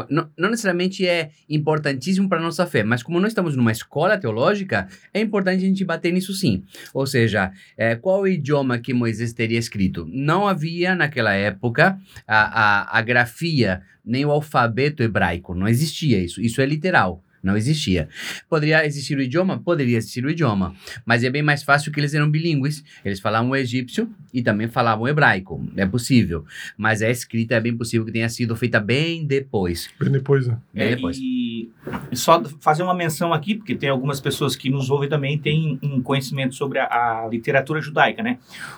não, 0.09 0.27
não 0.35 0.49
necessariamente 0.49 1.07
é 1.07 1.29
importantíssimo 1.47 2.27
para 2.27 2.41
nossa 2.41 2.65
fé, 2.65 2.83
mas 2.83 3.03
como 3.03 3.19
nós 3.19 3.29
estamos 3.29 3.55
numa 3.55 3.71
escola 3.71 4.17
teológica, 4.17 4.87
é 5.13 5.21
importante 5.21 5.63
a 5.63 5.67
gente 5.67 5.85
bater 5.85 6.11
nisso 6.11 6.33
sim. 6.33 6.63
Ou 6.91 7.05
seja, 7.05 7.51
é, 7.77 7.95
qual 7.95 8.21
o 8.21 8.27
idioma 8.27 8.79
que 8.79 8.95
Moisés 8.95 9.31
teria 9.31 9.59
escrito? 9.59 10.07
Não 10.11 10.47
havia 10.47 10.95
naquela 10.95 11.33
época 11.33 11.99
a, 12.27 12.61
a, 12.61 12.97
a 12.97 13.01
grafia, 13.03 13.83
nem 14.03 14.25
o 14.25 14.31
alfabeto 14.31 15.03
hebraico. 15.03 15.53
Não 15.53 15.67
existia 15.67 16.17
isso. 16.17 16.41
Isso 16.41 16.61
é 16.61 16.65
literal. 16.65 17.23
Não 17.43 17.57
existia. 17.57 18.07
Poderia 18.49 18.85
existir 18.85 19.17
o 19.17 19.21
idioma? 19.21 19.59
Poderia 19.59 19.97
existir 19.97 20.23
o 20.25 20.29
idioma. 20.29 20.75
Mas 21.05 21.23
é 21.23 21.29
bem 21.29 21.41
mais 21.41 21.63
fácil 21.63 21.91
que 21.91 21.99
eles 21.99 22.13
eram 22.13 22.29
bilíngues. 22.29 22.83
Eles 23.03 23.19
falavam 23.19 23.49
o 23.49 23.55
egípcio 23.55 24.09
e 24.33 24.41
também 24.41 24.67
falavam 24.67 25.05
o 25.05 25.07
hebraico. 25.07 25.67
É 25.75 25.85
possível. 25.85 26.45
Mas 26.77 27.01
a 27.01 27.09
escrita 27.09 27.55
é 27.55 27.59
bem 27.59 27.75
possível 27.75 28.05
que 28.05 28.11
tenha 28.11 28.29
sido 28.29 28.55
feita 28.55 28.79
bem 28.79 29.25
depois. 29.25 29.89
Bem 29.99 30.11
depois, 30.11 30.47
né? 30.47 30.57
Bem 30.73 30.83
É, 30.87 30.95
depois. 30.95 31.17
E 31.19 31.40
só 32.13 32.43
fazer 32.59 32.83
uma 32.83 32.93
menção 32.93 33.33
aqui, 33.33 33.55
porque 33.55 33.75
tem 33.75 33.89
algumas 33.89 34.19
pessoas 34.19 34.55
que 34.55 34.69
nos 34.69 34.89
ouvem 34.89 35.09
também 35.09 35.37
têm 35.37 35.79
um 35.81 36.01
conhecimento 36.01 36.55
sobre 36.55 36.79
a, 36.79 37.23
a 37.23 37.27
literatura 37.27 37.81
judaica, 37.81 38.21
né? 38.21 38.37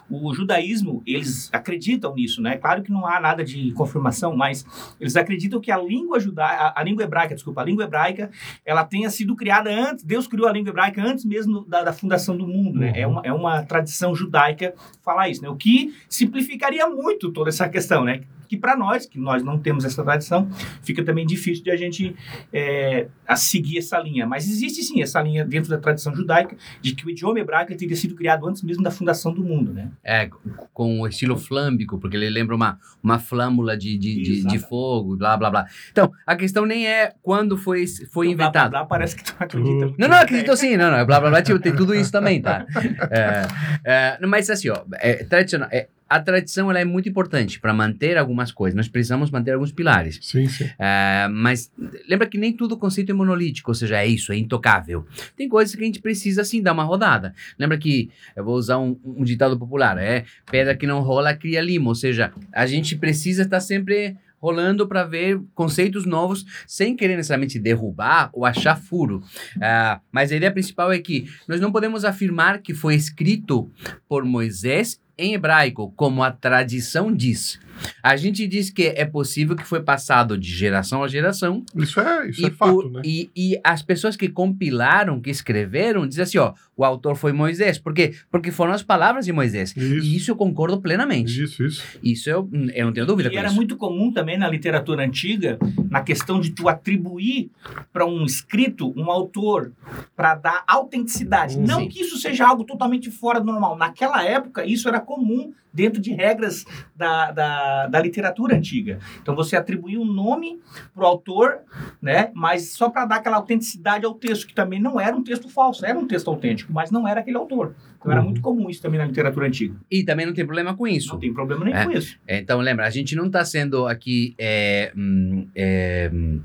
O 0.10 0.34
judaísmo, 0.34 1.04
eles 1.06 1.50
acreditam 1.54 2.14
nisso, 2.16 2.42
né? 2.42 2.58
Claro 2.58 2.82
que 2.82 2.92
não 2.92 3.06
há 3.06 3.20
nada 3.20 3.44
de 3.44 3.72
confirmação, 3.74 4.36
mas 4.36 4.66
eles 5.00 5.16
acreditam 5.16 5.60
que 5.60 5.72
a 5.72 5.78
língua 5.78 6.20
judaica, 6.20 6.74
a, 6.76 6.84
língua 6.84 7.04
hebraica, 7.04 7.36
desculpa, 7.36 7.62
a 7.62 7.66
língua 7.66 7.84
hebraica, 7.84 8.30
ela 8.66 8.84
tenha 8.84 9.10
sido 9.10 9.36
criada 9.36 9.70
antes, 9.70 10.04
Deus 10.04 10.28
criou 10.28 10.48
a 10.48 10.52
língua 10.52 10.70
hebraica 10.70 11.04
antes 11.04 11.26
mesmo 11.26 11.66
da, 11.66 11.84
da 11.84 11.94
fundação 11.94 12.38
do 12.38 12.48
mundo, 12.48 12.80
né? 12.80 12.92
Uhum. 12.92 12.96
É, 12.96 13.08
uma, 13.08 13.22
é 13.26 13.34
uma 13.34 13.64
tradição 13.64 14.16
judaica 14.16 14.74
falar 15.04 15.30
isso, 15.30 15.42
né? 15.42 15.50
O 15.50 15.56
que 15.56 15.94
simplificaria 16.08 16.88
muito 16.88 17.32
toda 17.32 17.50
essa 17.50 17.68
questão, 17.68 18.04
né? 18.04 18.22
Que 18.48 18.58
para 18.58 18.76
nós, 18.76 19.06
que 19.06 19.20
nós 19.20 19.44
não 19.44 19.58
temos 19.58 19.86
essa 19.86 20.04
tradição, 20.04 20.50
fica 20.82 21.04
também 21.04 21.26
difícil 21.26 21.64
de 21.64 21.72
a 21.72 21.78
gente 21.78 22.16
é, 22.52 23.08
a 23.28 23.36
seguir 23.36 23.78
essa 23.78 24.00
linha. 24.00 24.26
Mas 24.28 24.48
existe 24.48 24.84
sim 24.84 25.02
essa 25.02 25.22
linha 25.22 25.46
dentro 25.46 25.70
da 25.70 25.78
tradição 25.78 26.16
judaica 26.16 26.56
de 26.82 26.96
que 26.96 27.06
o 27.06 27.10
idioma 27.10 27.40
hebraico 27.40 27.76
teria 27.76 27.96
sido 27.96 28.16
criado 28.16 28.48
antes 28.48 28.62
mesmo 28.64 28.84
da 28.84 28.92
fundação 28.92 29.34
do 29.34 29.44
mundo, 29.44 29.74
né? 29.74 29.90
É, 30.04 30.30
com 30.74 31.02
o 31.02 31.08
estilo 31.08 31.38
flâmbico, 31.38 31.98
porque 32.00 32.16
ele 32.16 32.30
lembra 32.30 32.56
uma, 32.56 32.80
uma 33.02 33.20
flâmula 33.20 33.78
de, 33.78 33.98
de, 33.98 34.22
de, 34.22 34.48
de 34.48 34.60
fogo, 34.60 35.16
blá, 35.18 35.38
blá, 35.38 35.50
blá. 35.50 35.66
Então, 35.92 36.12
a 36.26 36.36
questão 36.36 36.66
nem 36.66 36.88
é 36.88 37.14
quando 37.22 37.58
foi, 37.58 37.86
foi 38.12 38.28
Então, 38.28 38.38
blá, 38.38 38.46
inventado. 38.46 38.70
blá, 38.72 38.80
blá, 38.80 38.86
parece 38.88 39.16
que 39.16 39.24
tu 39.24 39.36
não 39.40 39.46
acredita. 39.46 39.94
Não, 39.98 40.08
não, 40.08 40.18
acredito 40.18 40.56
sim, 40.58 40.78
não, 40.78 40.92
não, 40.92 41.06
blá, 41.06 41.20
blá, 41.20 41.30
blá, 41.30 41.42
tipo, 41.42 41.60
tem 41.60 41.76
tudo 41.76 41.96
isso 41.96 42.12
também, 42.12 42.42
tá? 42.42 42.66
É, 43.12 44.18
é, 44.20 44.26
mas 44.26 44.50
assim, 44.50 44.70
ó, 44.70 44.84
é, 44.96 45.24
tradicional, 45.24 45.70
é, 45.72 45.88
a 46.13 46.20
tradição, 46.20 46.70
ela 46.70 46.79
é 46.79 46.86
muito 46.86 47.10
importante 47.10 47.60
para 47.60 47.74
manter 47.74 48.20
algumas 48.20 48.51
coisas, 48.51 48.77
nós 48.77 48.88
precisamos 48.88 49.32
manter 49.32 49.53
alguns 49.53 49.72
pilares. 49.72 50.20
Sim, 50.22 50.48
sim. 50.48 50.70
É, 50.77 51.27
mas 51.27 51.72
lembra 52.08 52.27
que 52.27 52.38
nem 52.38 52.53
todo 52.53 52.77
conceito 52.77 53.10
é 53.10 53.13
monolítico, 53.15 53.72
ou 53.72 53.75
seja, 53.75 53.98
é 53.98 54.05
isso, 54.05 54.32
é 54.32 54.38
intocável. 54.38 55.08
Tem 55.36 55.50
coisas 55.50 55.74
que 55.74 55.82
a 55.82 55.86
gente 55.86 56.00
precisa, 56.00 56.43
assim, 56.43 56.62
dar 56.62 56.74
uma 56.74 56.84
rodada. 56.84 57.34
Lembra 57.58 57.79
que, 57.79 58.12
eu 58.36 58.46
vou 58.46 58.55
usar 58.55 58.77
um, 58.77 58.96
um 59.03 59.24
ditado 59.24 59.58
popular, 59.58 59.98
é 59.98 60.25
pedra 60.51 60.75
que 60.75 60.86
não 60.86 61.01
rola 61.01 61.34
cria 61.34 61.62
limo, 61.62 61.89
ou 61.89 61.96
seja, 61.96 62.32
a 62.51 62.67
gente 62.67 62.96
precisa 62.96 63.41
estar 63.41 63.60
sempre 63.60 64.15
rolando 64.43 64.86
para 64.86 65.05
ver 65.05 65.41
conceitos 65.55 66.05
novos, 66.05 66.46
sem 66.67 66.98
querer 66.98 67.15
necessariamente 67.15 67.58
derrubar 67.58 68.29
ou 68.34 68.46
achar 68.46 68.75
furo. 68.75 69.24
Ah, 69.60 70.01
mas 70.12 70.34
a 70.34 70.36
ideia 70.36 70.51
principal 70.51 70.91
é 70.91 71.00
que 71.00 71.27
nós 71.48 71.62
não 71.62 71.72
podemos 71.72 72.03
afirmar 72.03 72.62
que 72.62 72.74
foi 72.74 72.93
escrito 72.93 73.72
por 74.05 74.25
Moisés 74.25 75.00
em 75.17 75.34
hebraico, 75.34 75.93
como 75.96 76.24
a 76.24 76.32
tradição 76.32 77.13
diz. 77.13 77.60
A 78.01 78.15
gente 78.15 78.48
diz 78.48 78.70
que 78.70 78.84
é 78.88 79.06
possível 79.06 79.56
que 79.56 79.65
foi 79.65 79.82
passado 79.82 80.38
de 80.38 80.50
geração 80.50 81.03
a 81.03 81.08
geração. 81.08 81.63
Isso 81.75 82.00
é, 82.00 82.30
isso 82.30 82.42
e, 82.42 82.46
é 82.46 82.50
fato, 82.51 82.74
por- 82.74 82.92
né? 82.92 83.01
e, 83.06 83.30
e 83.36 83.60
as 83.63 83.82
pessoas 83.82 84.15
que 84.15 84.27
compilaram, 84.30 85.20
que 85.22 85.30
escreveram, 85.30 86.08
dizem 86.08 86.24
assim, 86.24 86.38
ó, 86.38 86.53
o 86.75 86.84
autor 86.84 87.15
foi 87.15 87.32
Moisés. 87.32 87.77
Por 87.77 87.94
quê? 87.94 88.13
Porque 88.32 88.51
foram 88.51 88.74
as 88.74 88.82
palavras 88.84 89.25
de 89.25 89.32
Moisés. 89.32 89.74
E 89.77 89.80
Isso, 89.98 90.08
isso 90.08 90.32
eu 90.32 90.36
concordo 90.36 90.80
plenamente. 90.82 91.44
isso, 91.44 91.63
isso. 91.63 91.84
Isso 92.03 92.30
eu, 92.30 92.50
eu 92.74 92.86
não 92.86 92.94
tenho 92.94 93.06
dúvida 93.06 93.30
E 93.30 93.32
com 93.32 93.38
era 93.39 93.48
isso. 93.48 93.56
muito 93.56 93.75
comum 93.77 94.12
também 94.12 94.38
na 94.38 94.50
literatura 94.50 95.03
antiga 95.06 95.58
na 95.89 96.01
questão 96.01 96.39
de 96.39 96.51
tu 96.51 96.68
atribuir 96.68 97.50
para 97.92 98.06
um 98.06 98.25
escrito 98.25 98.92
um 98.98 99.10
autor 99.12 99.72
para 100.15 100.36
dar 100.36 100.63
autenticidade. 100.68 101.58
Hum, 101.58 101.63
Não 101.65 101.80
sim. 101.82 101.89
que 101.89 102.01
isso 102.01 102.18
seja 102.18 102.48
algo 102.48 102.63
totalmente 102.63 103.10
fora 103.12 103.39
do 103.39 103.46
normal. 103.46 103.77
Naquela 103.77 104.24
época, 104.24 104.65
isso 104.65 104.88
era 104.88 105.00
comum 105.00 105.53
dentro 105.74 106.01
de 106.01 106.13
regras 106.13 106.65
da, 106.96 107.32
da, 107.32 107.88
da 107.88 108.00
literatura 108.00 108.56
antiga. 108.56 109.00
Então, 109.22 109.36
você 109.36 109.56
atribuía 109.56 110.00
um 110.00 110.06
nome 110.06 110.62
para 110.94 111.03
o 111.03 111.08
autor, 111.08 111.60
né? 112.01 112.32
mas 112.34 112.74
só 112.74 112.89
para 112.89 113.06
dar 113.06 113.15
aquela 113.18 113.38
autenticidade 113.38 114.06
ao 114.06 114.13
texto, 114.13 114.48
que 114.48 114.53
também 114.53 114.80
não 114.80 115.00
era 115.00 115.15
um 115.15 115.24
texto 115.24 115.50
falso, 115.50 115.86
era 115.86 115.98
um 115.98 116.08
texto 116.08 116.30
autêntico, 116.30 116.72
mas 116.72 116.92
não 116.92 117.08
era 117.08 117.22
aquele 117.22 117.38
autor. 117.38 117.75
Então, 118.03 118.12
era 118.12 118.22
Uhum. 118.22 118.27
muito 118.27 118.41
comum 118.41 118.69
isso 118.69 118.81
também 118.81 119.00
na 119.00 119.05
literatura 119.05 119.48
antiga. 119.48 119.75
E 119.89 120.03
também 120.03 120.25
não 120.25 120.33
tem 120.33 120.45
problema 120.45 120.75
com 120.75 120.86
isso. 120.86 121.13
Não 121.13 121.19
tem 121.19 121.33
problema 121.33 121.63
nem 121.63 121.74
É. 121.74 121.86
com 121.86 121.91
isso. 121.91 122.17
Então, 122.27 122.60
lembra, 122.60 122.86
a 122.86 122.89
gente 122.89 123.15
não 123.15 123.27
está 123.27 123.43
sendo 123.45 123.88
aqui. 123.88 124.36
é, 124.38 124.91
hum, 124.95 125.48
é, 125.55 126.10
hum, 126.13 126.41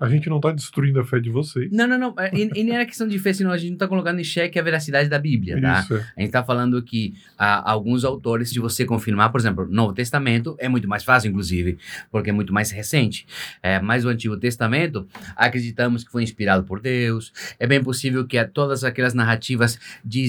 A 0.00 0.08
gente 0.08 0.28
não 0.28 0.40
tá 0.40 0.50
destruindo 0.50 0.98
a 1.00 1.04
fé 1.04 1.20
de 1.20 1.30
vocês. 1.30 1.70
não, 1.70 1.86
não, 1.86 1.96
não. 1.98 2.14
E, 2.32 2.50
e 2.60 2.64
nem 2.64 2.74
era 2.74 2.84
questão 2.84 3.06
de 3.06 3.18
fé, 3.18 3.32
senão 3.32 3.52
a 3.52 3.56
gente 3.56 3.68
não 3.70 3.74
está 3.76 3.86
colocando 3.86 4.18
em 4.20 4.24
xeque 4.24 4.58
a 4.58 4.62
veracidade 4.62 5.08
da 5.08 5.18
Bíblia, 5.18 5.60
tá? 5.60 5.80
Isso, 5.80 5.94
é. 5.94 5.98
A 5.98 6.20
gente 6.20 6.26
está 6.28 6.42
falando 6.42 6.82
que 6.82 7.14
ah, 7.38 7.70
alguns 7.70 8.04
autores, 8.04 8.50
se 8.50 8.58
você 8.58 8.84
confirmar, 8.84 9.30
por 9.30 9.40
exemplo, 9.40 9.66
Novo 9.70 9.92
Testamento 9.92 10.56
é 10.58 10.68
muito 10.68 10.88
mais 10.88 11.04
fácil, 11.04 11.28
inclusive, 11.30 11.78
porque 12.10 12.30
é 12.30 12.32
muito 12.32 12.52
mais 12.52 12.70
recente. 12.72 13.26
É, 13.62 13.78
mas 13.80 14.04
o 14.04 14.08
Antigo 14.08 14.36
Testamento, 14.36 15.06
acreditamos 15.36 16.02
que 16.04 16.10
foi 16.10 16.22
inspirado 16.24 16.64
por 16.64 16.80
Deus. 16.80 17.32
É 17.58 17.66
bem 17.66 17.82
possível 17.82 18.26
que 18.26 18.36
a- 18.38 18.46
todas 18.48 18.82
aquelas 18.84 19.14
narrativas 19.14 19.78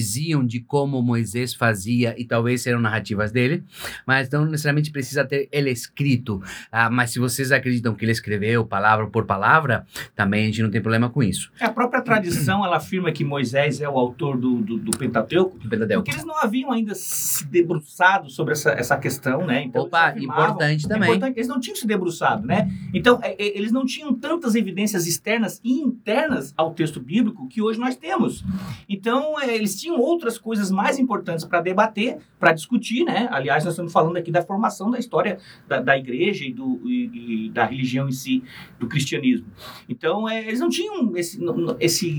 diziam 0.04 0.44
de 0.44 0.60
como 0.60 1.00
Moisés 1.00 1.54
fazia 1.54 2.14
e 2.18 2.24
talvez 2.24 2.66
eram 2.66 2.78
narrativas 2.80 3.32
dele, 3.32 3.64
mas 4.06 4.28
não 4.28 4.44
necessariamente 4.44 4.90
precisa 4.90 5.24
ter 5.24 5.48
ele 5.50 5.70
escrito. 5.70 6.42
Ah, 6.70 6.90
mas 6.90 7.10
se 7.10 7.18
vocês 7.18 7.50
acreditam 7.50 7.94
que 7.94 8.04
ele 8.04 8.12
escreveu 8.12 8.66
palavra 8.66 9.06
por 9.06 9.24
palavra, 9.24 9.86
também 10.14 10.42
a 10.44 10.46
gente 10.46 10.62
não 10.62 10.70
tem 10.70 10.82
problema 10.82 11.08
com 11.08 11.22
isso. 11.22 11.50
A 11.58 11.70
própria 11.70 12.02
tradição, 12.02 12.64
ela 12.64 12.76
afirma 12.76 13.10
que 13.12 13.24
Moisés 13.24 13.80
é 13.80 13.88
o 13.88 13.98
autor 13.98 14.36
do, 14.36 14.56
do, 14.60 14.76
do 14.76 14.90
Pentateuco, 14.96 15.58
Do 15.58 15.68
Pentateuco. 15.68 16.04
porque 16.04 16.14
eles 16.16 16.26
não 16.26 16.36
haviam 16.38 16.70
ainda 16.70 16.94
se 16.94 17.46
debruçado 17.46 18.28
sobre 18.30 18.52
essa, 18.52 18.70
essa 18.72 18.96
questão, 18.98 19.46
né? 19.46 19.62
Então, 19.64 19.82
Opa, 19.82 20.08
afirmavam- 20.08 20.44
importante 20.44 20.84
É 20.84 20.88
também. 20.88 21.08
importante, 21.08 21.36
eles 21.38 21.48
não 21.48 21.58
tinham 21.60 21.76
se 21.76 21.86
debruçado, 21.86 22.46
né? 22.46 22.70
Então, 22.92 23.18
é, 23.22 23.32
é, 23.42 23.56
eles 23.58 23.72
não 23.72 23.86
tinham 23.86 24.12
tantas 24.12 24.54
evidências 24.54 25.06
externas 25.06 25.60
e 25.64 25.72
internas 25.80 26.52
ao 26.56 26.74
texto 26.74 27.00
bíblico 27.00 27.48
que 27.48 27.62
hoje 27.62 27.78
nós 27.80 27.96
temos. 27.96 28.44
Então, 28.88 29.40
é, 29.40 29.54
eles 29.54 29.80
tinham 29.80 29.93
outras 30.00 30.38
coisas 30.38 30.70
mais 30.70 30.98
importantes 30.98 31.44
para 31.44 31.60
debater, 31.60 32.18
para 32.38 32.52
discutir, 32.52 33.04
né? 33.04 33.28
Aliás, 33.30 33.64
nós 33.64 33.74
estamos 33.74 33.92
falando 33.92 34.16
aqui 34.16 34.30
da 34.30 34.42
formação 34.42 34.90
da 34.90 34.98
história 34.98 35.38
da, 35.68 35.80
da 35.80 35.96
igreja 35.96 36.44
e, 36.44 36.52
do, 36.52 36.80
e- 36.84 37.46
e 37.46 37.50
da 37.50 37.64
religião 37.64 38.08
em 38.08 38.12
si, 38.12 38.42
do 38.78 38.86
cristianismo. 38.86 39.46
Então, 39.88 40.28
é, 40.28 40.40
eles 40.46 40.60
não 40.60 40.68
tinham 40.68 41.16
esse, 41.16 41.38
esse 41.80 42.18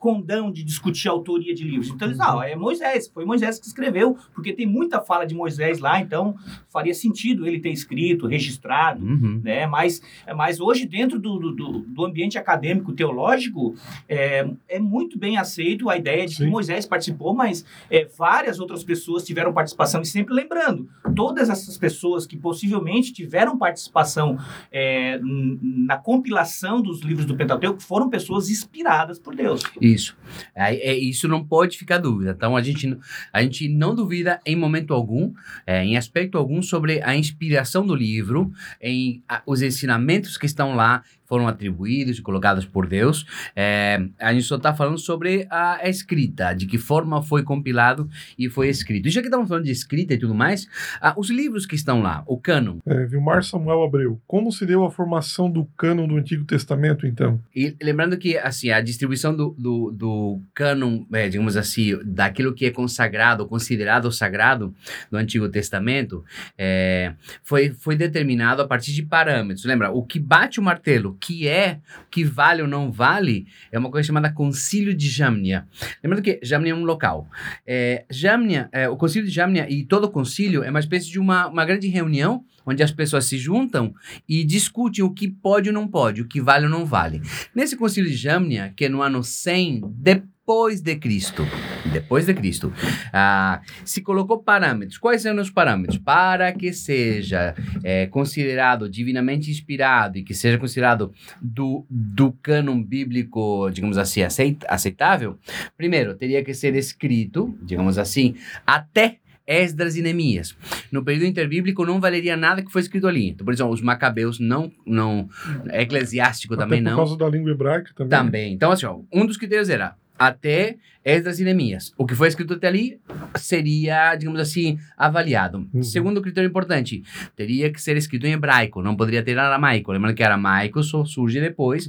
condão 0.00 0.50
de 0.50 0.64
discutir 0.64 1.08
a 1.08 1.12
autoria 1.12 1.54
de 1.54 1.62
livros. 1.62 1.90
Então 1.90 2.08
eles, 2.08 2.16
não, 2.18 2.42
é 2.42 2.56
Moisés, 2.56 3.06
foi 3.12 3.24
Moisés 3.26 3.60
que 3.60 3.66
escreveu, 3.66 4.16
porque 4.34 4.52
tem 4.52 4.66
muita 4.66 5.00
fala 5.02 5.26
de 5.26 5.34
Moisés 5.34 5.78
lá, 5.78 6.00
então 6.00 6.34
faria 6.72 6.94
sentido 6.94 7.46
ele 7.46 7.60
ter 7.60 7.70
escrito, 7.70 8.26
registrado, 8.26 9.04
Uhum. 9.04 9.40
né? 9.44 9.66
Mas, 9.66 10.00
mas 10.34 10.58
hoje, 10.58 10.86
dentro 10.86 11.18
do, 11.20 11.38
do- 11.38 11.78
do, 11.80 12.04
ambiente 12.04 12.38
acadêmico 12.38 12.92
teológico, 12.94 13.74
é, 14.08 14.48
é 14.68 14.78
muito 14.78 15.18
bem 15.18 15.36
aceito 15.36 15.90
a 15.90 15.96
ideia 15.98 16.26
de 16.26 16.34
que 16.36 16.44
Sim. 16.44 16.50
Moisés 16.50 16.86
participou, 16.86 17.34
mas 17.34 17.62
é, 17.90 18.06
várias 18.16 18.58
outras 18.58 18.82
pessoas 18.82 19.22
tiveram 19.24 19.52
participação. 19.52 20.00
E 20.00 20.06
sempre 20.06 20.32
lembrando, 20.34 20.88
todas 21.14 21.50
essas 21.50 21.76
pessoas 21.76 22.26
que 22.26 22.38
possivelmente 22.38 23.12
tiveram 23.12 23.58
participação 23.58 24.38
é, 24.72 25.20
na 25.22 25.98
compilação 25.98 26.80
dos 26.80 27.00
livros 27.02 27.26
do 27.26 27.36
Pentateuco 27.36 27.82
foram 27.82 28.08
pessoas 28.08 28.48
inspiradas 28.48 29.18
por 29.18 29.34
Deus. 29.36 29.62
Isso. 29.94 30.16
É, 30.54 30.74
é, 30.90 30.94
isso 30.94 31.26
não 31.26 31.44
pode 31.44 31.76
ficar 31.76 31.98
dúvida. 31.98 32.32
Então 32.36 32.56
a 32.56 32.62
gente, 32.62 32.96
a 33.32 33.42
gente 33.42 33.68
não 33.68 33.94
duvida 33.94 34.40
em 34.46 34.54
momento 34.56 34.94
algum, 34.94 35.32
é, 35.66 35.84
em 35.84 35.96
aspecto 35.96 36.38
algum, 36.38 36.62
sobre 36.62 37.02
a 37.02 37.16
inspiração 37.16 37.84
do 37.86 37.94
livro, 37.94 38.52
em 38.80 39.22
a- 39.28 39.42
os 39.46 39.60
ensinamentos 39.62 40.36
que 40.36 40.46
estão 40.46 40.74
lá 40.74 41.02
foram 41.26 41.46
atribuídos 41.46 42.18
e 42.18 42.22
colocados 42.22 42.64
por 42.66 42.88
Deus. 42.88 43.24
É, 43.54 44.04
a 44.18 44.32
gente 44.32 44.44
só 44.44 44.56
está 44.56 44.74
falando 44.74 44.98
sobre 44.98 45.46
a 45.48 45.88
escrita, 45.88 46.52
de 46.52 46.66
que 46.66 46.76
forma 46.76 47.22
foi 47.22 47.44
compilado 47.44 48.08
e 48.36 48.48
foi 48.48 48.68
escrito. 48.68 49.06
E 49.06 49.10
já 49.12 49.20
que 49.20 49.28
estamos 49.28 49.48
falando 49.48 49.64
de 49.64 49.70
escrita 49.70 50.12
e 50.14 50.18
tudo 50.18 50.34
mais, 50.34 50.66
ah, 51.00 51.14
os 51.16 51.30
livros 51.30 51.66
que 51.66 51.76
estão 51.76 52.02
lá, 52.02 52.24
o 52.26 52.36
cânon, 52.36 52.78
É, 52.84 53.06
Vilmar 53.06 53.44
Samuel 53.44 53.84
Abreu. 53.84 54.20
Como 54.26 54.50
se 54.50 54.66
deu 54.66 54.84
a 54.84 54.90
formação 54.90 55.48
do 55.48 55.64
cânon 55.76 56.08
do 56.08 56.16
Antigo 56.16 56.44
Testamento, 56.44 57.06
então? 57.06 57.40
E 57.54 57.76
lembrando 57.80 58.18
que 58.18 58.36
assim 58.36 58.70
a 58.70 58.80
distribuição 58.80 59.34
do, 59.34 59.54
do, 59.56 59.79
do 59.90 60.42
cânon, 60.52 61.04
é, 61.12 61.28
digamos 61.28 61.56
assim, 61.56 61.98
daquilo 62.04 62.52
que 62.52 62.66
é 62.66 62.70
consagrado, 62.70 63.46
considerado 63.46 64.10
sagrado 64.10 64.74
no 65.10 65.18
Antigo 65.18 65.48
Testamento, 65.48 66.24
é, 66.58 67.14
foi, 67.42 67.70
foi 67.70 67.94
determinado 67.96 68.60
a 68.60 68.66
partir 68.66 68.92
de 68.92 69.02
parâmetros. 69.02 69.64
Lembra, 69.64 69.90
o 69.90 70.04
que 70.04 70.18
bate 70.18 70.58
o 70.58 70.62
martelo, 70.62 71.16
que 71.20 71.46
é, 71.46 71.78
que 72.10 72.24
vale 72.24 72.62
ou 72.62 72.68
não 72.68 72.90
vale, 72.90 73.46
é 73.70 73.78
uma 73.78 73.90
coisa 73.90 74.06
chamada 74.06 74.32
Concílio 74.32 74.92
de 74.92 75.08
Jamnia. 75.08 75.66
Lembrando 76.02 76.22
que 76.22 76.40
Jamnia 76.42 76.72
é 76.72 76.74
um 76.74 76.84
local. 76.84 77.28
É, 77.66 78.04
Jamnia, 78.10 78.68
é, 78.72 78.88
o 78.88 78.96
Concílio 78.96 79.28
de 79.28 79.34
Jamnia 79.34 79.66
e 79.70 79.84
todo 79.84 80.04
o 80.04 80.10
concílio 80.10 80.64
é 80.64 80.70
uma 80.70 80.80
espécie 80.80 81.10
de 81.10 81.18
uma, 81.18 81.46
uma 81.46 81.64
grande 81.64 81.86
reunião 81.88 82.44
onde 82.66 82.82
as 82.82 82.90
pessoas 82.92 83.24
se 83.24 83.38
juntam 83.38 83.94
e 84.28 84.44
discutem 84.44 85.04
o 85.04 85.10
que 85.10 85.28
pode 85.28 85.68
ou 85.68 85.74
não 85.74 85.88
pode, 85.88 86.22
o 86.22 86.28
que 86.28 86.40
vale 86.40 86.64
ou 86.66 86.70
não 86.70 86.84
vale. 86.84 87.20
Nesse 87.54 87.76
concílio 87.76 88.10
de 88.10 88.16
Jamnia, 88.16 88.72
que 88.76 88.84
é 88.84 88.88
no 88.88 89.02
ano 89.02 89.22
100 89.22 89.82
depois 89.96 90.80
de 90.80 90.96
Cristo, 90.96 91.46
depois 91.92 92.26
de 92.26 92.34
Cristo, 92.34 92.72
ah, 93.12 93.60
se 93.84 94.00
colocou 94.02 94.42
parâmetros. 94.42 94.98
Quais 94.98 95.22
são 95.22 95.36
os 95.36 95.48
parâmetros? 95.50 95.96
Para 95.98 96.52
que 96.52 96.72
seja 96.72 97.54
é, 97.84 98.06
considerado 98.08 98.88
divinamente 98.90 99.48
inspirado 99.50 100.18
e 100.18 100.24
que 100.24 100.34
seja 100.34 100.58
considerado 100.58 101.12
do, 101.40 101.86
do 101.88 102.32
cânon 102.42 102.82
bíblico, 102.82 103.70
digamos 103.72 103.96
assim, 103.96 104.22
aceit- 104.22 104.64
aceitável, 104.68 105.38
primeiro, 105.76 106.14
teria 106.16 106.42
que 106.42 106.52
ser 106.52 106.74
escrito, 106.74 107.56
digamos 107.62 107.96
assim, 107.96 108.34
até 108.66 109.18
Esdras 109.50 109.96
e 109.96 110.02
Neemias. 110.02 110.56
No 110.92 111.02
período 111.04 111.26
interbíblico 111.26 111.84
não 111.84 112.00
valeria 112.00 112.36
nada 112.36 112.62
que 112.62 112.70
foi 112.70 112.82
escrito 112.82 113.08
ali. 113.08 113.30
Então, 113.30 113.44
por 113.44 113.52
exemplo, 113.52 113.72
os 113.72 113.82
macabeus 113.82 114.38
não, 114.38 114.70
não 114.86 115.28
eclesiástico 115.72 116.56
também 116.56 116.78
Até 116.80 116.90
por 116.90 116.90
não. 116.90 116.96
causa 116.98 117.16
da 117.18 117.28
língua 117.28 117.50
hebraica 117.50 117.92
também. 117.94 118.18
Também. 118.18 118.52
Então, 118.54 118.70
assim, 118.70 118.86
ó, 118.86 119.00
um 119.12 119.26
dos 119.26 119.36
critérios 119.36 119.68
era 119.68 119.96
até 120.20 120.76
Esdras 121.02 121.40
e 121.40 121.44
Neemias. 121.44 121.94
O 121.96 122.04
que 122.04 122.14
foi 122.14 122.28
escrito 122.28 122.52
até 122.52 122.68
ali 122.68 123.00
seria, 123.36 124.14
digamos 124.14 124.38
assim, 124.38 124.78
avaliado. 124.94 125.66
Uhum. 125.72 125.82
Segundo 125.82 126.20
critério 126.20 126.46
importante, 126.46 127.02
teria 127.34 127.72
que 127.72 127.80
ser 127.80 127.96
escrito 127.96 128.26
em 128.26 128.32
hebraico, 128.32 128.82
não 128.82 128.94
poderia 128.94 129.22
ter 129.22 129.38
aramaico. 129.38 129.90
Lembrando 129.90 130.14
que 130.14 130.22
aramaico 130.22 130.82
só 130.82 131.06
surge 131.06 131.40
depois 131.40 131.88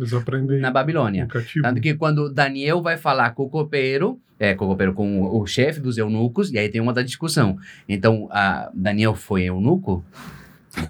na 0.61 0.71
Babilônia. 0.71 1.27
Tanto 1.61 1.81
que 1.81 1.93
quando 1.93 2.33
Daniel 2.33 2.81
vai 2.81 2.95
falar 2.95 3.31
com 3.31 3.43
o 3.43 3.49
copeiro, 3.49 4.17
é, 4.39 4.55
com 4.55 4.63
o 4.63 4.69
copeiro, 4.69 4.93
com 4.93 5.23
o, 5.23 5.41
o 5.41 5.45
chefe 5.45 5.81
dos 5.81 5.97
eunucos, 5.97 6.49
e 6.53 6.57
aí 6.57 6.69
tem 6.69 6.79
uma 6.79 6.91
outra 6.91 7.03
discussão. 7.03 7.57
Então, 7.89 8.29
Daniel 8.73 9.13
foi 9.13 9.43
eunuco? 9.43 10.05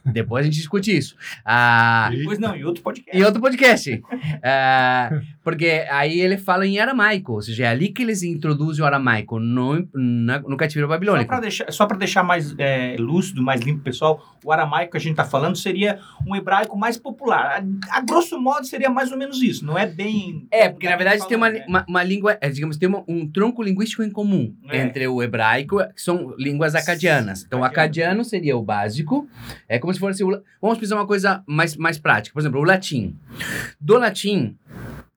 Depois 0.05 0.41
a 0.43 0.45
gente 0.45 0.55
discute 0.57 0.95
isso. 0.95 1.15
Ah, 1.45 2.09
Depois 2.15 2.37
não, 2.39 2.55
em 2.55 2.63
outro 2.63 2.83
podcast. 2.83 3.17
e 3.19 3.23
outro 3.23 3.41
podcast. 3.41 4.01
Ah, 4.43 5.19
porque 5.43 5.85
aí 5.89 6.19
ele 6.19 6.37
fala 6.37 6.65
em 6.65 6.79
aramaico, 6.79 7.33
ou 7.33 7.41
seja, 7.41 7.65
é 7.65 7.67
ali 7.67 7.89
que 7.89 8.01
eles 8.01 8.23
introduzem 8.23 8.83
o 8.83 8.85
aramaico, 8.85 9.39
no, 9.39 9.87
na- 9.93 10.39
no 10.39 10.55
cativeiro 10.57 10.87
Só 10.87 10.93
babilônico. 10.93 11.27
para 11.27 11.39
deixar, 11.41 11.71
só 11.71 11.85
deixar 11.87 12.23
mais 12.23 12.55
é, 12.57 12.95
lúcido, 12.99 13.41
mais 13.43 13.61
limpo, 13.61 13.81
pessoal, 13.83 14.35
o 14.43 14.51
aramaico 14.51 14.91
que 14.91 14.97
a 14.97 14.99
gente 14.99 15.11
está 15.11 15.25
falando 15.25 15.55
seria 15.55 15.99
um 16.25 16.35
hebraico 16.35 16.77
mais 16.77 16.97
popular. 16.97 17.63
A, 17.91 17.97
a 17.97 18.01
grosso 18.01 18.39
modo 18.39 18.65
seria 18.65 18.89
mais 18.89 19.11
ou 19.11 19.17
menos 19.17 19.41
isso, 19.41 19.65
não 19.65 19.77
é 19.77 19.85
bem. 19.85 20.47
É, 20.51 20.69
porque 20.69 20.87
na 20.89 20.95
verdade 20.95 21.27
tem 21.27 21.37
uma, 21.37 21.49
né? 21.49 21.63
uma, 21.67 21.85
uma 21.87 22.03
língua, 22.03 22.37
é, 22.41 22.49
digamos, 22.49 22.77
tem 22.77 22.87
uma- 22.89 23.03
um 23.07 23.27
tronco 23.27 23.61
linguístico 23.63 24.03
em 24.03 24.09
comum 24.09 24.53
É. 24.69 24.77
entre 24.77 25.07
o 25.07 25.21
hebraico, 25.21 25.77
que 25.95 26.01
são 26.01 26.33
línguas 26.37 26.75
acadianas. 26.75 27.43
Então, 27.45 27.63
acadiano 27.63 28.23
seria 28.23 28.55
o 28.57 28.61
básico, 28.63 29.27
é 29.71 29.79
como 29.79 29.93
se 29.93 29.99
fosse, 30.01 30.21
o, 30.21 30.43
vamos 30.61 30.77
pensar 30.77 30.97
uma 30.97 31.07
coisa 31.07 31.41
mais, 31.47 31.77
mais 31.77 31.97
prática, 31.97 32.33
por 32.33 32.41
exemplo, 32.41 32.59
o 32.59 32.63
latim. 32.65 33.15
Do 33.79 33.97
latim, 33.97 34.57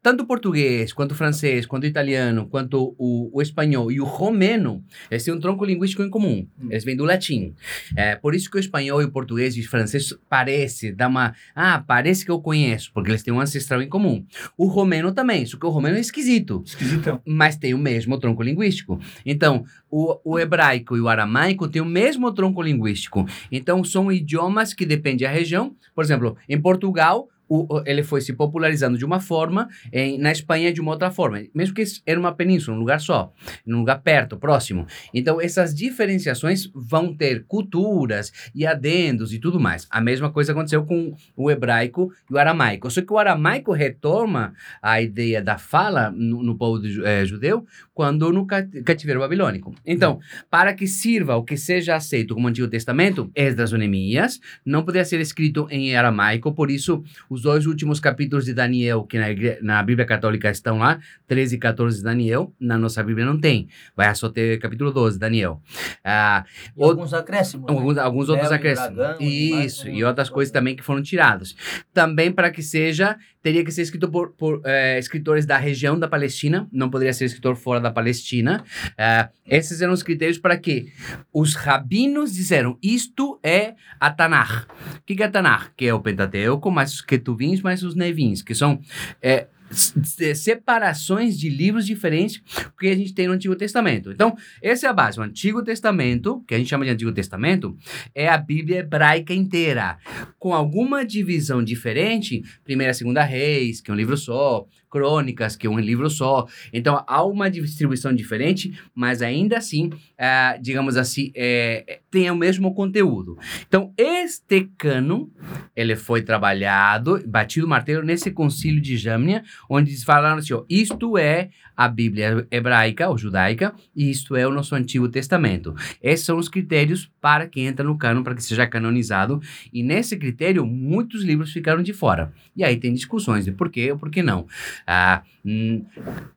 tanto 0.04 0.24
o 0.24 0.26
português, 0.26 0.92
quanto 0.92 1.12
o 1.12 1.14
francês, 1.14 1.64
quanto 1.64 1.84
o 1.84 1.86
italiano, 1.86 2.46
quanto 2.46 2.94
o, 2.98 3.30
o 3.32 3.40
espanhol 3.40 3.90
e 3.90 4.02
o 4.02 4.04
romeno, 4.04 4.84
eles 5.10 5.24
têm 5.24 5.32
um 5.32 5.40
tronco 5.40 5.64
linguístico 5.64 6.02
em 6.02 6.10
comum. 6.10 6.46
Hum. 6.60 6.68
Eles 6.70 6.84
vêm 6.84 6.94
do 6.94 7.04
latim. 7.04 7.54
É, 7.96 8.14
por 8.14 8.34
isso 8.34 8.50
que 8.50 8.58
o 8.58 8.60
espanhol 8.60 9.00
e 9.00 9.06
o 9.06 9.10
português 9.10 9.56
e 9.56 9.60
o 9.60 9.66
francês 9.66 10.14
parece, 10.28 10.92
dá 10.92 11.08
uma... 11.08 11.34
Ah, 11.54 11.82
parece 11.86 12.22
que 12.22 12.30
eu 12.30 12.38
conheço, 12.38 12.92
porque 12.92 13.10
eles 13.10 13.22
têm 13.22 13.32
um 13.32 13.40
ancestral 13.40 13.80
em 13.80 13.88
comum. 13.88 14.26
O 14.58 14.66
romeno 14.66 15.10
também, 15.10 15.46
só 15.46 15.56
que 15.56 15.64
o 15.64 15.70
romeno 15.70 15.96
é 15.96 16.00
esquisito 16.00 16.62
Esquisitão. 16.66 17.22
mas 17.26 17.56
tem 17.56 17.72
o 17.72 17.78
mesmo 17.78 18.18
tronco 18.20 18.42
linguístico. 18.42 19.00
Então, 19.24 19.64
o, 19.90 20.20
o 20.22 20.38
hebraico 20.38 20.98
e 20.98 21.00
o 21.00 21.08
aramaico 21.08 21.66
têm 21.66 21.80
o 21.80 21.86
mesmo 21.86 22.30
tronco 22.30 22.60
linguístico. 22.60 23.26
Então, 23.50 23.82
são 23.82 24.12
idiomas 24.12 24.74
que 24.74 24.84
dependem 24.84 25.26
da 25.26 25.32
região. 25.32 25.74
Por 25.94 26.04
exemplo, 26.04 26.36
em 26.46 26.60
Portugal, 26.60 27.26
o- 27.48 27.82
ele 27.86 28.02
foi 28.02 28.20
se 28.20 28.32
popularizando 28.32 28.96
de 28.98 29.04
uma 29.04 29.20
forma, 29.20 29.68
em, 29.92 30.18
na 30.18 30.32
Espanha 30.32 30.72
de 30.72 30.80
uma 30.80 30.92
outra 30.92 31.10
forma. 31.10 31.42
Mesmo 31.54 31.74
que 31.74 31.84
era 32.06 32.18
uma 32.18 32.32
península, 32.32 32.76
um 32.76 32.80
lugar 32.80 33.00
só, 33.00 33.32
num 33.66 33.78
lugar 33.80 34.00
perto, 34.02 34.36
próximo. 34.36 34.86
Então, 35.12 35.40
essas 35.40 35.74
diferenciações 35.74 36.70
vão 36.74 37.14
ter 37.14 37.44
culturas 37.46 38.32
e 38.54 38.66
adendos 38.66 39.32
e 39.32 39.38
tudo 39.38 39.58
mais. 39.60 39.86
A 39.90 40.00
mesma 40.00 40.30
coisa 40.30 40.52
aconteceu 40.52 40.84
com 40.84 41.14
o 41.36 41.50
hebraico 41.50 42.12
e 42.30 42.34
o 42.34 42.38
aramaico. 42.38 42.90
Só 42.90 43.00
que 43.02 43.12
o 43.12 43.18
aramaico 43.18 43.72
retoma 43.72 44.54
a 44.82 45.00
ideia 45.00 45.42
da 45.42 45.58
fala 45.58 46.10
no, 46.10 46.42
no 46.42 46.56
povo 46.56 46.86
ju- 46.86 47.04
eh, 47.04 47.24
judeu 47.24 47.66
quando 47.92 48.32
no 48.32 48.46
ca- 48.46 48.66
cativeiro 48.84 49.20
babilônico. 49.20 49.74
Então, 49.86 50.18
para 50.50 50.74
que 50.74 50.86
sirva 50.86 51.36
o 51.36 51.44
que 51.44 51.56
seja 51.56 51.94
aceito 51.96 52.34
como 52.34 52.48
Antigo 52.48 52.68
Testamento, 52.68 53.30
Esdras 53.34 53.72
ou 53.72 53.78
Neemias, 53.78 54.40
não 54.64 54.82
poderia 54.84 55.04
ser 55.04 55.20
escrito 55.20 55.66
em 55.70 55.94
aramaico, 55.96 56.52
por 56.52 56.70
isso 56.70 57.02
os 57.34 57.42
dois 57.42 57.66
últimos 57.66 58.00
capítulos 58.00 58.44
de 58.44 58.54
Daniel, 58.54 59.02
que 59.04 59.18
na, 59.18 59.30
igre- 59.30 59.58
na 59.62 59.82
Bíblia 59.82 60.06
Católica 60.06 60.50
estão 60.50 60.78
lá, 60.78 60.98
13 61.26 61.56
e 61.56 61.58
14 61.58 61.98
de 61.98 62.02
Daniel, 62.04 62.52
na 62.60 62.78
nossa 62.78 63.02
Bíblia 63.02 63.26
não 63.26 63.38
tem. 63.38 63.68
Vai 63.96 64.14
só 64.14 64.28
ter 64.28 64.58
capítulo 64.58 64.92
12 64.92 65.16
de 65.16 65.20
Daniel. 65.20 65.60
Ah, 66.04 66.44
alguns 66.78 67.12
acréscimos. 67.12 67.66
né? 67.70 67.76
Alguns, 67.76 67.98
alguns 67.98 68.28
outros 68.28 68.50
acréscimos. 68.52 68.94
dragão, 68.96 69.20
Isso, 69.20 69.86
né? 69.86 69.94
e 69.94 70.04
outras 70.04 70.30
coisas 70.30 70.52
também 70.52 70.76
que 70.76 70.82
foram 70.82 71.02
tirados. 71.02 71.56
Também 71.92 72.30
para 72.32 72.50
que 72.50 72.62
seja, 72.62 73.16
teria 73.44 73.62
que 73.62 73.70
ser 73.70 73.82
escrito 73.82 74.10
por, 74.10 74.32
por 74.32 74.62
eh, 74.64 74.98
escritores 74.98 75.44
da 75.44 75.58
região 75.58 75.98
da 75.98 76.08
Palestina, 76.08 76.66
não 76.72 76.88
poderia 76.88 77.12
ser 77.12 77.26
escritor 77.26 77.56
fora 77.56 77.78
da 77.78 77.90
Palestina. 77.90 78.64
Ah, 78.96 79.28
esses 79.46 79.82
eram 79.82 79.92
os 79.92 80.02
critérios 80.02 80.38
para 80.38 80.56
que 80.56 80.90
os 81.30 81.54
rabinos 81.54 82.32
disseram, 82.32 82.78
isto 82.82 83.38
é 83.42 83.74
a 84.00 84.10
Tanakh. 84.10 84.66
O 84.96 85.02
que, 85.04 85.22
é 85.22 85.26
a 85.26 85.30
Tanakh? 85.30 85.72
Que 85.76 85.86
é 85.86 85.92
o 85.92 86.00
Pentateuco, 86.00 86.70
mais 86.70 86.94
os 86.94 87.02
Ketuvins, 87.02 87.60
mais 87.60 87.82
os 87.82 87.94
Nevins, 87.94 88.40
que 88.40 88.54
são... 88.54 88.80
s- 89.22 89.46
separações 89.74 91.38
de 91.38 91.48
livros 91.48 91.86
diferentes 91.86 92.42
que 92.78 92.88
a 92.88 92.94
gente 92.94 93.14
tem 93.14 93.26
no 93.26 93.34
Antigo 93.34 93.56
Testamento. 93.56 94.10
Então, 94.10 94.36
essa 94.62 94.86
é 94.86 94.90
a 94.90 94.92
base. 94.92 95.18
O 95.18 95.22
Antigo 95.22 95.62
Testamento, 95.62 96.42
que 96.46 96.54
a 96.54 96.58
gente 96.58 96.68
chama 96.68 96.84
de 96.84 96.90
Antigo 96.90 97.12
Testamento, 97.12 97.76
é 98.14 98.28
a 98.28 98.38
Bíblia 98.38 98.78
hebraica 98.78 99.34
inteira, 99.34 99.98
com 100.38 100.54
alguma 100.54 101.04
divisão 101.04 101.62
diferente, 101.62 102.42
Primeira 102.64 102.94
Segunda 102.94 103.22
Reis, 103.22 103.80
que 103.80 103.90
é 103.90 103.94
um 103.94 103.96
livro 103.96 104.16
só, 104.16 104.66
Crônicas, 104.94 105.56
que 105.56 105.66
é 105.66 105.70
um 105.70 105.80
livro 105.80 106.08
só. 106.08 106.46
Então, 106.72 107.02
há 107.04 107.24
uma 107.24 107.50
distribuição 107.50 108.14
diferente, 108.14 108.78
mas 108.94 109.22
ainda 109.22 109.58
assim, 109.58 109.90
ah, 110.16 110.56
digamos 110.60 110.96
assim, 110.96 111.32
é, 111.34 111.98
tem 112.12 112.30
o 112.30 112.36
mesmo 112.36 112.72
conteúdo. 112.72 113.36
Então, 113.66 113.92
este 113.98 114.70
cano, 114.78 115.32
ele 115.74 115.96
foi 115.96 116.22
trabalhado, 116.22 117.20
batido 117.26 117.66
o 117.66 117.68
martelo 117.68 118.04
nesse 118.04 118.30
concílio 118.30 118.80
de 118.80 118.96
Jâmnia, 118.96 119.42
onde 119.68 119.90
eles 119.90 120.04
falaram 120.04 120.38
assim, 120.38 120.54
ó, 120.54 120.64
isto 120.70 121.18
é 121.18 121.50
a 121.76 121.88
Bíblia 121.88 122.46
hebraica 122.50 123.08
ou 123.08 123.18
judaica, 123.18 123.74
e 123.94 124.10
isto 124.10 124.36
é 124.36 124.46
o 124.46 124.50
nosso 124.50 124.74
Antigo 124.74 125.08
Testamento. 125.08 125.74
Esses 126.02 126.26
são 126.26 126.38
os 126.38 126.48
critérios 126.48 127.10
para 127.20 127.46
que 127.46 127.60
entra 127.60 127.84
no 127.84 127.98
cano, 127.98 128.22
para 128.22 128.34
que 128.34 128.42
seja 128.42 128.66
canonizado. 128.66 129.40
E 129.72 129.82
nesse 129.82 130.16
critério, 130.16 130.66
muitos 130.66 131.22
livros 131.22 131.52
ficaram 131.52 131.82
de 131.82 131.92
fora. 131.92 132.32
E 132.56 132.62
aí 132.62 132.76
tem 132.76 132.92
discussões 132.92 133.44
de 133.44 133.52
por 133.52 133.70
quê 133.70 133.92
ou 133.92 133.98
por 133.98 134.10
que 134.10 134.22
não. 134.22 134.46
Ah, 134.86 135.22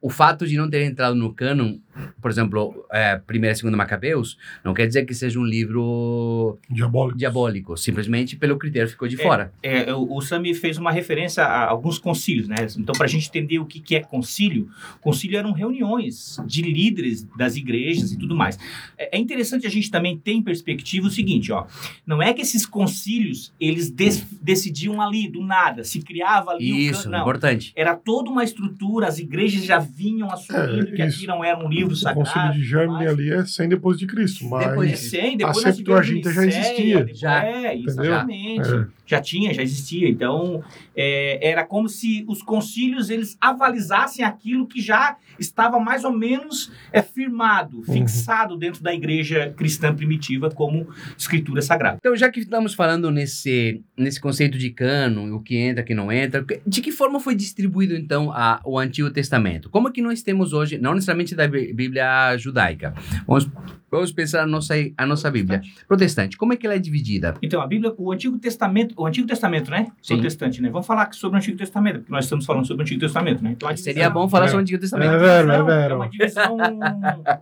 o 0.02 0.10
fato 0.10 0.46
de 0.46 0.58
não 0.58 0.70
ter 0.70 0.84
entrado 0.84 1.16
no 1.16 1.34
cânon, 1.34 1.78
por 2.22 2.30
exemplo, 2.30 2.86
é, 2.92 3.16
Primeira 3.18 3.54
e 3.54 3.56
Segunda 3.56 3.78
Macabeus, 3.78 4.38
não 4.64 4.74
quer 4.74 4.86
dizer 4.86 5.06
que 5.06 5.14
seja 5.14 5.40
um 5.40 5.46
livro 5.46 6.58
Diabólico. 6.70 7.18
diabólico. 7.18 7.78
Simplesmente 7.78 8.36
pelo 8.36 8.58
critério 8.58 8.90
ficou 8.90 9.08
de 9.08 9.20
É. 9.20 9.24
fora. 9.24 9.54
É, 9.64 9.94
o, 9.94 10.16
o 10.18 10.22
Sami 10.22 10.54
fez 10.54 10.78
uma 10.78 10.92
referência 10.92 11.44
a 11.44 11.70
alguns 11.70 11.98
concílios, 11.98 12.48
né? 12.48 12.56
Então, 12.78 12.94
para 12.94 13.06
a 13.06 13.10
gente 13.10 13.28
entender 13.30 13.60
o 13.60 13.66
que, 13.66 13.80
que 13.80 13.96
é 13.96 14.02
concílio, 14.02 14.70
concílio 15.02 15.38
eram 15.38 15.52
reuniões 15.54 16.38
de 16.46 16.62
líderes 16.62 17.24
das 17.38 17.56
igrejas 17.56 18.12
e 18.12 18.18
tudo 18.18 18.36
mais. 18.36 18.58
É, 18.98 19.18
é 19.18 19.20
interessante 19.20 19.66
a 19.66 19.70
gente 19.70 19.90
também 19.90 20.18
ter 20.18 20.32
em 20.34 20.42
perspectiva 20.42 21.08
o 21.08 21.12
seguinte, 21.12 21.52
ó. 21.52 21.66
Não 22.06 22.22
é 22.22 22.34
que 22.34 22.42
esses 22.42 22.66
concílios, 22.66 23.54
eles 23.60 23.90
des- 23.90 24.26
decidiam 24.42 25.02
ali, 25.02 25.30
do 25.30 25.42
nada, 25.44 25.84
se 25.84 26.02
criava 26.02 26.52
ali 26.52 26.72
o 26.72 26.76
Isso, 26.76 27.04
can- 27.04 27.10
não. 27.12 27.22
importante. 27.22 27.72
Era 27.76 27.96
toda 27.96 28.30
uma 28.30 28.44
estrutura, 28.44 28.97
as 29.04 29.20
igrejas 29.20 29.64
já 29.64 29.80
vinham 29.80 30.32
assumindo 30.32 30.88
É, 30.90 30.92
que 30.96 31.02
aqui 31.02 31.28
não 31.28 31.44
era 31.44 31.58
um 31.58 31.70
livro 31.70 31.94
O 31.94 31.96
sagrado. 31.96 32.30
concílio 32.32 32.54
de 32.54 32.64
Germe 32.64 32.94
mas- 32.94 33.08
ali 33.10 33.32
é 33.32 33.46
100 33.46 33.70
depois 33.70 33.98
de 33.98 34.06
Cristo, 34.08 34.46
mas 34.48 34.68
Depois 34.68 34.92
é 34.92 34.96
100, 34.96 35.38
depois 35.38 35.66
a 35.66 35.74
Septuaginta 35.74 36.32
já 36.34 36.46
existia. 36.46 37.08
Já. 37.14 37.44
É, 37.46 37.78
exatamente. 37.78 38.70
É. 38.70 38.86
Já 39.08 39.22
tinha, 39.22 39.54
já 39.54 39.64
existia. 39.64 40.08
Então, 40.10 40.62
é, 40.96 41.50
era 41.50 41.66
como 41.66 41.88
se 41.90 42.24
os 42.28 42.44
concílios 42.44 43.10
eles 43.10 43.38
avalizassem 43.40 44.24
aquilo 44.24 44.68
que 44.68 44.82
já 44.82 45.16
estava 45.40 45.80
mais 45.80 46.04
ou 46.04 46.12
menos 46.12 46.72
é, 46.92 47.02
firmado, 47.02 47.82
fixado 47.84 48.58
dentro 48.58 48.84
da 48.84 48.94
igreja 48.94 49.54
cristã 49.58 49.96
primitiva 49.96 50.50
como 50.52 50.88
escritura 51.18 51.62
sagrada. 51.62 51.98
Então, 52.00 52.16
já 52.16 52.30
que 52.30 52.42
estamos 52.42 52.74
falando 52.74 53.10
nesse, 53.10 53.82
nesse 53.96 54.20
conceito 54.20 54.58
de 54.58 54.70
cano, 54.72 55.36
o 55.36 55.42
que 55.42 55.56
entra, 55.58 55.84
o 55.84 55.86
que 55.86 55.96
não 55.96 56.12
entra, 56.12 56.46
de 56.66 56.82
que 56.82 56.92
forma 56.92 57.20
foi 57.20 57.34
distribuído, 57.34 57.96
então, 57.96 58.32
a, 58.32 58.60
o 58.66 58.78
Antigo 58.78 59.10
Testamento? 59.10 59.70
Como 59.70 59.88
é 59.88 59.92
que 59.92 60.02
nós 60.02 60.22
temos 60.22 60.52
hoje, 60.52 60.78
não 60.78 60.94
necessariamente 60.94 61.34
da 61.34 61.48
Bí- 61.48 61.72
Bíblia 61.74 62.36
judaica, 62.38 62.94
vamos, 63.26 63.50
vamos 63.90 64.12
pensar 64.12 64.44
a 64.44 64.48
nossa, 64.48 64.74
a 64.98 65.06
nossa 65.06 65.30
Bíblia 65.32 65.62
protestante, 65.88 66.38
como 66.38 66.54
é 66.54 66.56
que 66.58 66.66
ela 66.66 66.76
é 66.76 66.80
dividida? 66.80 67.36
Então, 67.42 67.62
a 67.62 67.68
Bíblia, 67.68 67.94
o 67.98 68.12
Antigo 68.12 68.38
Testamento, 68.38 68.94
o 68.98 69.06
Antigo 69.06 69.28
Testamento, 69.28 69.72
né? 69.72 69.88
Sim. 70.02 70.16
Protestante, 70.16 70.62
né? 70.62 70.70
Vamos 70.70 70.86
falar 70.88 71.12
sobre 71.14 71.38
o 71.38 71.40
Antigo 71.40 71.58
Testamento, 71.58 72.00
porque 72.00 72.12
nós 72.12 72.26
estamos 72.26 72.46
falando 72.46 72.66
sobre 72.66 72.82
o 72.82 72.84
Antigo 72.84 73.00
Testamento, 73.00 73.44
né? 73.44 73.52
Então, 73.52 73.70
a 73.70 73.76
Seria 73.78 73.94
divisão- 74.04 74.14
bom 74.14 74.30
falar 74.30 74.46
É. 74.46 74.48
sobre 74.50 74.60
o 74.60 74.64
Antigo 74.64 74.80
Testamento. 74.82 75.14
É 75.14 75.18
vero, 75.18 75.52
é 75.52 75.58
Não, 75.58 75.66
vero. 75.66 75.96
uma 75.96 76.10
divisão, 76.10 76.58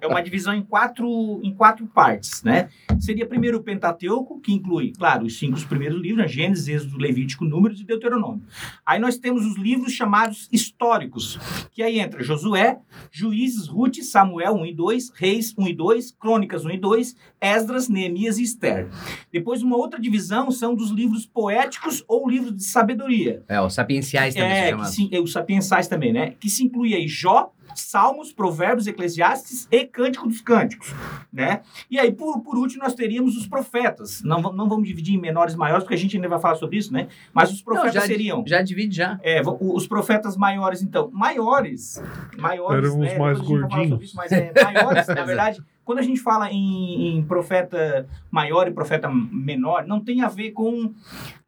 é 0.02 0.08
uma 0.08 0.22
divisão 0.22 0.54
em 0.54 0.62
quatro, 0.62 1.40
em 1.44 1.54
quatro 1.54 1.86
partes, 1.88 2.44
né? 2.44 2.70
Seria 3.00 3.26
primeiro 3.26 3.58
o 3.58 3.64
Pentateuco, 3.64 4.40
que 4.40 4.54
inclui, 4.54 4.92
claro, 4.98 5.26
os 5.26 5.38
cinco 5.38 5.60
primeiros 5.68 6.02
livros, 6.02 6.24
né? 6.24 6.28
Gênesis, 6.28 6.68
Êxodo, 6.68 6.98
Levítico, 6.98 7.46
Números 7.46 7.80
e 7.80 7.84
Deuteronômio. 7.84 8.44
Aí 8.86 9.00
nós 9.00 9.18
temos 9.18 9.46
os 9.46 9.58
livros 9.58 9.92
chamados 9.94 10.48
históricos, 10.52 11.40
que 11.72 11.82
aí 11.82 12.00
entra 12.00 12.22
Josué, 12.24 12.78
Juízes, 13.12 13.68
Ruth, 13.68 13.98
Samuel 14.02 14.54
1 14.56 14.66
e 14.66 14.74
2, 14.74 15.12
Reis 15.16 15.54
1 15.58 15.68
e 15.68 15.74
2, 15.74 16.12
Crônicas 16.12 16.35
1 16.36 16.72
e 16.72 16.78
2, 16.78 17.16
Esdras, 17.42 17.88
Neemias 17.88 18.38
e 18.38 18.44
Esther. 18.44 18.88
Depois 19.32 19.62
uma 19.64 19.78
outra 19.78 20.00
divisão 20.00 20.52
são 20.52 20.76
dos 20.76 20.90
livros 20.92 21.26
poéticos 21.26 22.04
ou 22.08 22.30
livros 22.30 22.56
de 22.56 22.64
sabedoria. 22.64 23.44
É, 23.48 23.62
os 23.62 23.74
sapienciais 23.74 24.34
também 24.34 24.50
se 24.50 24.56
É, 24.58 24.64
que 24.64 24.70
chamam. 24.72 24.86
se, 24.86 25.10
é, 25.16 25.20
os 25.20 25.32
sapiensais 25.32 25.88
também, 25.88 26.12
né? 26.14 26.34
Que 26.40 26.50
se 26.50 26.64
inclui 26.64 26.94
aí 26.94 27.08
Jó, 27.08 27.52
Salmos, 27.74 28.32
Provérbios, 28.32 28.88
Eclesiastes 28.88 29.68
e 29.72 29.86
Cântico 29.86 30.28
dos 30.28 30.42
Cânticos, 30.42 30.94
né? 31.32 31.62
E 31.90 32.00
aí, 32.00 32.12
por, 32.12 32.42
por 32.42 32.58
último, 32.58 32.84
nós 32.84 32.94
teríamos 32.94 33.36
os 33.36 33.48
profetas. 33.48 34.22
Não, 34.24 34.42
não 34.42 34.70
vamos 34.70 34.88
dividir 34.88 35.16
em 35.16 35.20
menores 35.20 35.54
e 35.56 35.58
maiores, 35.58 35.84
porque 35.84 35.96
a 35.96 35.98
gente 35.98 36.16
ainda 36.16 36.28
vai 36.28 36.40
falar 36.40 36.56
sobre 36.56 36.78
isso, 36.78 36.94
né? 36.94 37.08
Mas 37.34 37.52
os 37.52 37.62
profetas 37.62 37.96
Não, 37.96 38.02
já, 38.02 38.08
seriam... 38.08 38.44
Já 38.46 38.62
divide 38.62 38.96
já. 38.96 39.20
É, 39.24 39.42
os 39.60 39.88
profetas 39.88 40.38
maiores, 40.38 40.82
então. 40.82 41.10
Maiores. 41.12 42.02
Maiores. 42.38 42.78
Eram 42.78 43.00
os 43.00 43.12
né? 43.12 43.18
mais 43.18 43.40
vai 43.40 43.48
falar 43.48 43.60
gordinhos. 43.60 43.90
sobre 43.90 44.06
isso, 44.06 44.16
mas 44.16 44.32
é, 44.32 44.52
maiores, 44.64 45.08
na 45.08 45.24
verdade, 45.24 45.64
quando 45.86 46.00
a 46.00 46.02
gente 46.02 46.20
fala 46.20 46.52
em, 46.52 47.18
em 47.18 47.24
profeta 47.24 48.08
maior 48.32 48.68
e 48.68 48.72
profeta 48.72 49.08
menor, 49.08 49.86
não 49.86 50.00
tem 50.00 50.22
a 50.22 50.28
ver 50.28 50.52
com 50.52 50.92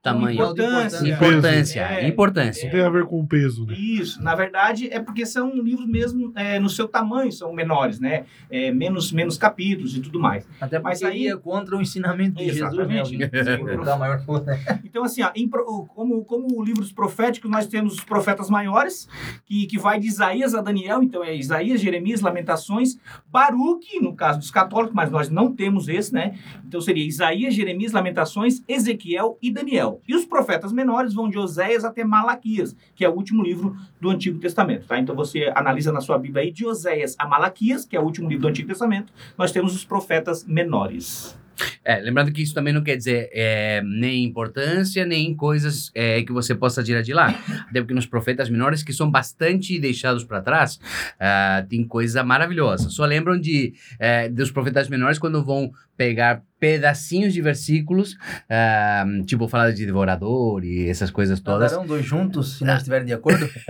Tamanho. 0.02 0.36
importância. 0.36 1.08
Importância. 1.08 1.82
É, 1.82 2.08
importância. 2.08 2.64
Não 2.66 2.72
tem 2.72 2.82
a 2.82 2.90
ver 2.90 3.06
com 3.06 3.20
o 3.20 3.28
peso, 3.28 3.66
né? 3.66 3.74
Isso, 3.74 4.22
na 4.22 4.36
verdade 4.36 4.90
é 4.94 5.00
porque 5.00 5.26
são 5.26 5.56
livros 5.56 5.88
mesmo 5.88 6.07
é, 6.36 6.60
no 6.60 6.70
seu 6.70 6.88
tamanho, 6.88 7.32
são 7.32 7.54
menores, 7.54 8.00
né? 8.00 8.26
É, 8.50 8.72
menos, 8.72 9.12
menos 9.12 9.38
capítulos 9.38 9.96
e 9.96 10.00
tudo 10.02 10.20
mais. 10.20 10.48
Até 10.60 10.80
Mas 10.80 11.00
porque 11.00 11.14
aí- 11.14 11.24
ia 11.24 11.38
contra 11.38 11.76
o 11.76 11.82
ensinamento 11.82 12.38
de 12.38 12.46
Jesus, 12.52 12.88
né? 12.88 13.02
Exatamente. 13.02 13.86
Dar 13.86 13.98
maior 13.98 14.20
força. 14.24 14.58
Então, 14.84 15.04
assim, 15.04 15.22
ó, 15.22 15.30
em 15.36 15.48
como, 15.50 16.24
como 16.26 16.64
livros 16.64 16.92
proféticos, 16.92 17.50
nós 17.52 17.68
temos 17.68 17.94
os 17.94 18.04
profetas 18.04 18.50
maiores, 18.50 19.08
que, 19.46 19.68
que 19.68 19.78
vai 19.78 20.00
de 20.00 20.08
Isaías 20.08 20.56
a 20.56 20.62
Daniel, 20.62 21.04
então 21.04 21.24
é 21.24 21.36
Isaías, 21.36 21.80
Jeremias, 21.82 22.22
Lamentações, 22.22 22.98
Baruque, 23.30 24.00
no 24.00 24.16
caso 24.16 24.40
dos 24.40 24.50
católicos, 24.50 24.96
mas 24.96 25.12
nós 25.12 25.30
não 25.30 25.54
temos 25.54 25.88
esse, 25.88 26.14
né? 26.14 26.36
Então 26.66 26.82
seria 26.82 27.06
Isaías, 27.06 27.54
Jeremias, 27.54 27.92
Lamentações, 27.92 28.64
Ezequiel 28.68 29.38
e 29.42 29.52
Daniel. 29.52 30.02
E 30.08 30.16
os 30.16 30.26
profetas 30.26 30.72
menores 30.72 31.14
vão 31.14 31.30
de 31.30 31.38
Oséias 31.38 31.86
até 31.86 32.04
Malaquias, 32.04 32.76
que 32.96 33.06
é 33.06 33.10
o 33.10 33.14
último 33.14 33.44
livro 33.44 33.76
do 34.02 34.10
Antigo 34.10 34.40
Testamento. 34.40 34.88
Tá? 34.88 34.98
Então 35.00 35.16
você 35.16 35.52
analisa 35.56 35.92
na 35.98 36.02
sua 36.02 36.18
Bíblia 36.18 36.44
aí 36.44 36.52
de 36.52 36.66
Oséias 36.66 37.16
a 37.18 37.28
Malaquias, 37.28 37.86
que 37.86 37.96
é 37.96 38.00
o 38.00 38.04
último 38.04 38.30
livro 38.30 38.44
do 38.44 38.48
Antigo 38.48 38.68
Testamento, 38.68 39.12
nós 39.38 39.52
temos 39.52 39.76
os 39.76 39.84
profetas 39.84 40.46
menores. 40.46 41.38
É, 41.84 42.00
lembrando 42.00 42.32
que 42.32 42.44
isso 42.44 42.54
também 42.54 42.72
não 42.72 42.84
quer 42.84 42.96
dizer 42.96 43.30
é, 43.34 43.82
nem 43.82 44.24
importância, 44.24 45.06
nem 45.08 45.36
coisas 45.36 45.90
é, 45.96 46.22
que 46.22 46.32
você 46.32 46.54
possa 46.54 46.84
tirar 46.84 47.02
de 47.02 47.14
lá. 47.14 47.30
Até 47.68 47.82
porque 47.82 47.96
nos 47.96 48.06
profetas 48.06 48.48
menores, 48.48 48.84
que 48.84 48.94
são 48.94 49.10
bastante 49.10 49.80
deixados 49.80 50.24
para 50.24 50.40
trás, 50.40 50.80
ah, 51.20 51.66
tem 51.68 51.84
coisa 51.84 52.24
maravilhosa. 52.24 52.90
Só 52.90 53.06
lembram 53.06 53.40
de, 53.40 53.74
é, 54.00 54.30
dos 54.30 54.52
profetas 54.52 54.88
menores 54.88 55.18
quando 55.18 55.44
vão 55.44 55.72
pegar 55.98 56.44
pedacinhos 56.60 57.34
de 57.34 57.42
versículos, 57.42 58.18
ah, 58.50 59.06
tipo 59.26 59.48
falar 59.48 59.72
de 59.72 59.86
devorador 59.86 60.64
e 60.64 60.90
essas 60.90 61.12
coisas 61.12 61.40
todas. 61.40 61.72
Andarão 61.72 61.88
dois 61.88 62.06
juntos, 62.06 62.58
se 62.58 62.64
não 62.64 62.76
estiverem 62.76 63.06
de 63.06 63.14
acordo? 63.14 63.48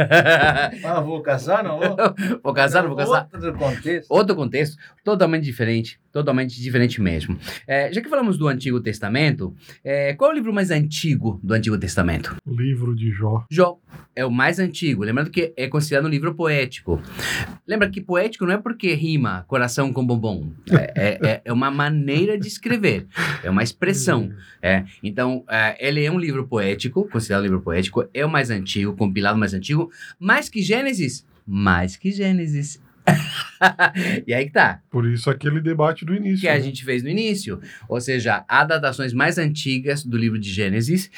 ah, 0.84 1.02
vou 1.02 1.22
casar, 1.22 1.64
não 1.64 1.80
vou? 1.80 1.98
vou 2.44 2.54
casar, 2.54 2.84
não 2.84 2.90
vou 2.90 2.98
casar. 2.98 3.28
Outro 3.34 3.54
contexto. 3.54 4.12
Outro 4.12 4.36
contexto, 4.36 4.78
totalmente 5.04 5.44
diferente, 5.44 6.00
totalmente 6.12 6.62
diferente 6.62 7.02
mesmo. 7.02 7.38
É, 7.68 7.92
já 7.92 8.02
que 8.02 8.10
falamos 8.10 8.38
do 8.38 8.48
Antigo 8.48 8.80
Testamento, 8.80 9.54
é, 9.84 10.14
qual 10.14 10.32
é 10.32 10.34
o 10.34 10.36
livro 10.36 10.54
mais 10.54 10.72
antigo 10.72 11.40
do 11.44 11.54
Antigo 11.54 11.78
Testamento? 11.78 12.36
O 12.46 12.54
livro 12.54 12.96
de 12.96 13.12
Jó. 13.12 13.46
Jó 13.52 13.80
é 14.16 14.26
o 14.26 14.32
mais 14.32 14.60
antigo, 14.60 15.04
lembrando 15.04 15.30
que 15.30 15.54
é 15.56 15.68
considerado 15.68 16.06
um 16.06 16.10
livro 16.10 16.34
poético. 16.34 17.02
Lembra 17.68 17.90
que 17.90 18.02
poético 18.02 18.46
não 18.46 18.54
é 18.54 18.58
porque 18.58 18.94
rima 18.94 19.46
coração 19.48 19.94
com 19.94 20.06
bombom, 20.06 20.52
é, 20.72 21.20
é, 21.24 21.42
é 21.46 21.54
uma 21.54 21.70
maneira 21.70 22.38
de 22.38 22.48
escrever, 22.48 22.77
é 23.44 23.50
uma 23.50 23.64
expressão. 23.64 24.32
É. 24.62 24.84
Então, 25.02 25.44
é, 25.50 25.78
ele 25.80 26.04
é 26.04 26.12
um 26.12 26.20
livro 26.20 26.48
poético, 26.48 27.08
considerado 27.10 27.42
um 27.42 27.46
livro 27.46 27.62
poético, 27.62 28.08
é 28.14 28.26
o 28.26 28.30
mais 28.30 28.50
antigo, 28.50 28.96
compilado 28.96 29.38
mais 29.38 29.54
antigo, 29.54 29.92
mais 30.20 30.50
que 30.50 30.62
Gênesis, 30.62 31.26
mais 31.46 31.96
que 31.96 32.12
Gênesis. 32.12 32.82
e 34.26 34.34
aí 34.34 34.46
que 34.46 34.52
tá. 34.52 34.82
Por 34.90 35.06
isso 35.08 35.30
aquele 35.30 35.60
debate 35.62 36.06
do 36.06 36.14
início. 36.14 36.42
Que 36.42 36.48
a 36.48 36.56
né? 36.56 36.62
gente 36.62 36.84
fez 36.84 37.04
no 37.04 37.10
início. 37.10 37.60
Ou 37.88 38.00
seja, 38.00 38.44
há 38.48 38.64
datações 38.64 39.14
mais 39.14 39.38
antigas 39.38 40.04
do 40.04 40.18
livro 40.18 40.40
de 40.40 40.50
Gênesis, 40.50 41.10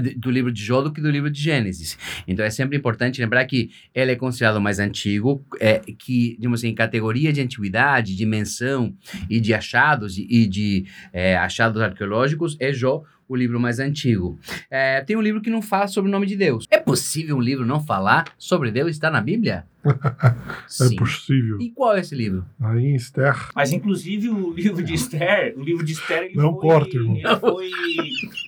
de- 0.00 0.14
do 0.14 0.30
livro 0.30 0.52
de 0.52 0.62
Jó 0.62 0.82
do 0.82 0.92
que 0.92 1.00
do 1.00 1.10
livro 1.10 1.30
de 1.30 1.40
Gênesis. 1.40 1.98
Então 2.26 2.44
é 2.44 2.50
sempre 2.50 2.76
importante 2.76 3.20
lembrar 3.20 3.44
que 3.46 3.70
ele 3.94 4.12
é 4.12 4.16
considerado 4.16 4.60
mais 4.60 4.78
antigo, 4.78 5.44
é, 5.60 5.78
que, 5.78 6.36
digamos 6.36 6.60
assim, 6.60 6.68
em 6.68 6.74
categoria 6.74 7.32
de 7.32 7.40
antiguidade, 7.40 8.16
dimensão 8.16 8.94
e 9.28 9.40
de 9.40 9.54
achados 9.54 10.16
e 10.18 10.46
de 10.46 10.86
é, 11.12 11.36
achados 11.36 11.80
arqueológicos, 11.80 12.56
é 12.60 12.72
Jó 12.72 13.02
o 13.28 13.36
livro 13.36 13.58
mais 13.58 13.78
antigo. 13.78 14.38
É, 14.70 15.00
tem 15.00 15.16
um 15.16 15.22
livro 15.22 15.40
que 15.40 15.48
não 15.48 15.62
fala 15.62 15.86
sobre 15.86 16.10
o 16.10 16.12
nome 16.12 16.26
de 16.26 16.36
Deus. 16.36 16.66
É 16.70 16.78
possível 16.78 17.36
um 17.36 17.40
livro 17.40 17.64
não 17.64 17.80
falar 17.80 18.24
sobre 18.36 18.70
Deus? 18.70 18.90
Está 18.90 19.10
na 19.10 19.20
Bíblia? 19.20 19.64
É 19.84 20.68
possível. 20.68 20.96
E 21.60 21.70
qual 21.70 21.96
é 21.96 22.00
esse 22.00 22.14
livro? 22.14 22.44
Aí 22.60 22.84
em 22.86 22.94
Esther. 22.94 23.34
Mas, 23.54 23.72
inclusive, 23.72 24.28
o 24.28 24.52
livro 24.52 24.82
de 24.82 24.94
Esther, 24.94 25.54
o 25.56 25.62
livro 25.62 25.84
de 25.84 25.92
Esther, 25.92 26.24
ele 26.24 26.36
Não 26.36 26.52
foi, 26.52 26.60
corta, 26.60 26.96
irmão. 26.96 27.16
ele 27.16 27.36
foi 27.36 27.70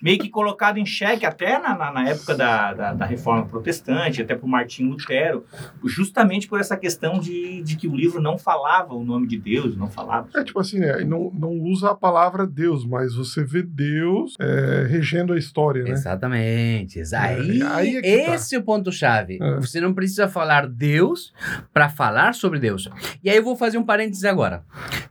meio 0.03 0.19
que 0.19 0.29
colocado 0.29 0.79
em 0.79 0.87
xeque 0.87 1.25
até 1.27 1.59
na, 1.59 1.77
na, 1.77 1.93
na 1.93 2.09
época 2.09 2.35
da, 2.35 2.73
da, 2.75 2.95
da 2.95 3.07
Reforma 3.07 3.47
Protestante, 3.47 4.23
até 4.23 4.35
por 4.35 4.47
Martim 4.47 4.85
Lutero, 4.89 5.45
justamente 5.85 6.49
por 6.49 6.61
essa 6.61 6.77
questão 6.77 7.19
de, 7.19 7.63
de 7.63 7.77
que 7.77 7.87
o 7.89 7.95
livro 7.95 8.21
não 8.21 8.37
falava 8.39 8.95
o 8.95 9.05
nome 9.05 9.27
de 9.27 9.39
Deus, 9.39 9.77
não 9.77 9.89
falava. 9.89 10.29
É 10.35 10.45
tipo 10.45 10.61
assim, 10.61 10.79
né? 10.79 11.05
Não, 11.05 11.31
não 11.35 11.51
usa 11.61 11.91
a 11.91 11.95
palavra 11.95 12.47
Deus, 12.47 12.85
mas 12.87 13.15
você 13.15 13.45
vê 13.45 13.63
Deus 13.63 14.35
é, 14.41 14.87
regendo 14.89 15.33
a 15.33 15.39
história, 15.39 15.83
né? 15.85 15.91
Exatamente. 15.91 16.99
exa- 16.99 17.21
Aí, 17.21 17.61
É, 17.61 17.67
aí 17.67 17.97
é 17.97 18.27
tá. 18.27 18.35
esse 18.35 18.55
é 18.55 18.59
o 18.59 18.63
ponto-chave. 18.63 19.39
É. 19.41 19.57
Você 19.57 19.81
não 19.81 19.95
precisa 19.95 20.29
falar 20.29 20.67
Deus 20.69 21.33
para 21.73 21.89
falar 21.89 22.35
sobre 22.35 22.59
Deus. 22.59 22.74
E 23.23 23.31
aí 23.31 23.37
eu 23.37 23.45
vou 23.45 23.57
fazer 23.57 23.79
um 23.79 23.85
parênteses 23.85 24.25
agora. 24.25 24.65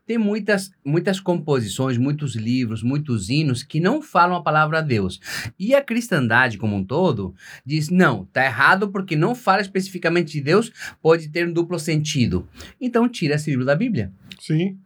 Tem 0.06 0.18
muitas, 0.18 0.72
muitas 0.86 1.20
composições, 1.20 1.98
muitos 1.98 2.36
livros, 2.36 2.84
muitos 2.84 3.30
hinos 3.30 3.64
que 3.64 3.80
não 3.80 4.02
falam 4.02 4.36
a 4.36 4.44
palavra 4.44 4.82
Deus. 4.82 5.20
E 5.58 5.74
a 5.74 5.82
cristandade 5.82 6.58
como 6.58 6.76
um 6.76 6.84
todo 6.84 7.34
diz: 7.66 7.90
não, 7.90 8.26
tá 8.26 8.44
errado 8.46 8.90
porque 8.90 9.16
não 9.16 9.34
fala 9.34 9.62
especificamente 9.62 10.34
de 10.34 10.42
Deus, 10.42 10.72
pode 11.02 11.30
ter 11.30 11.48
um 11.48 11.54
duplo 11.54 11.80
sentido. 11.80 12.48
Então 12.80 13.08
tira 13.08 13.36
esse 13.36 13.50
livro 13.50 13.66
da 13.66 13.76
Bíblia. 13.76 14.12
Sim, 14.40 14.78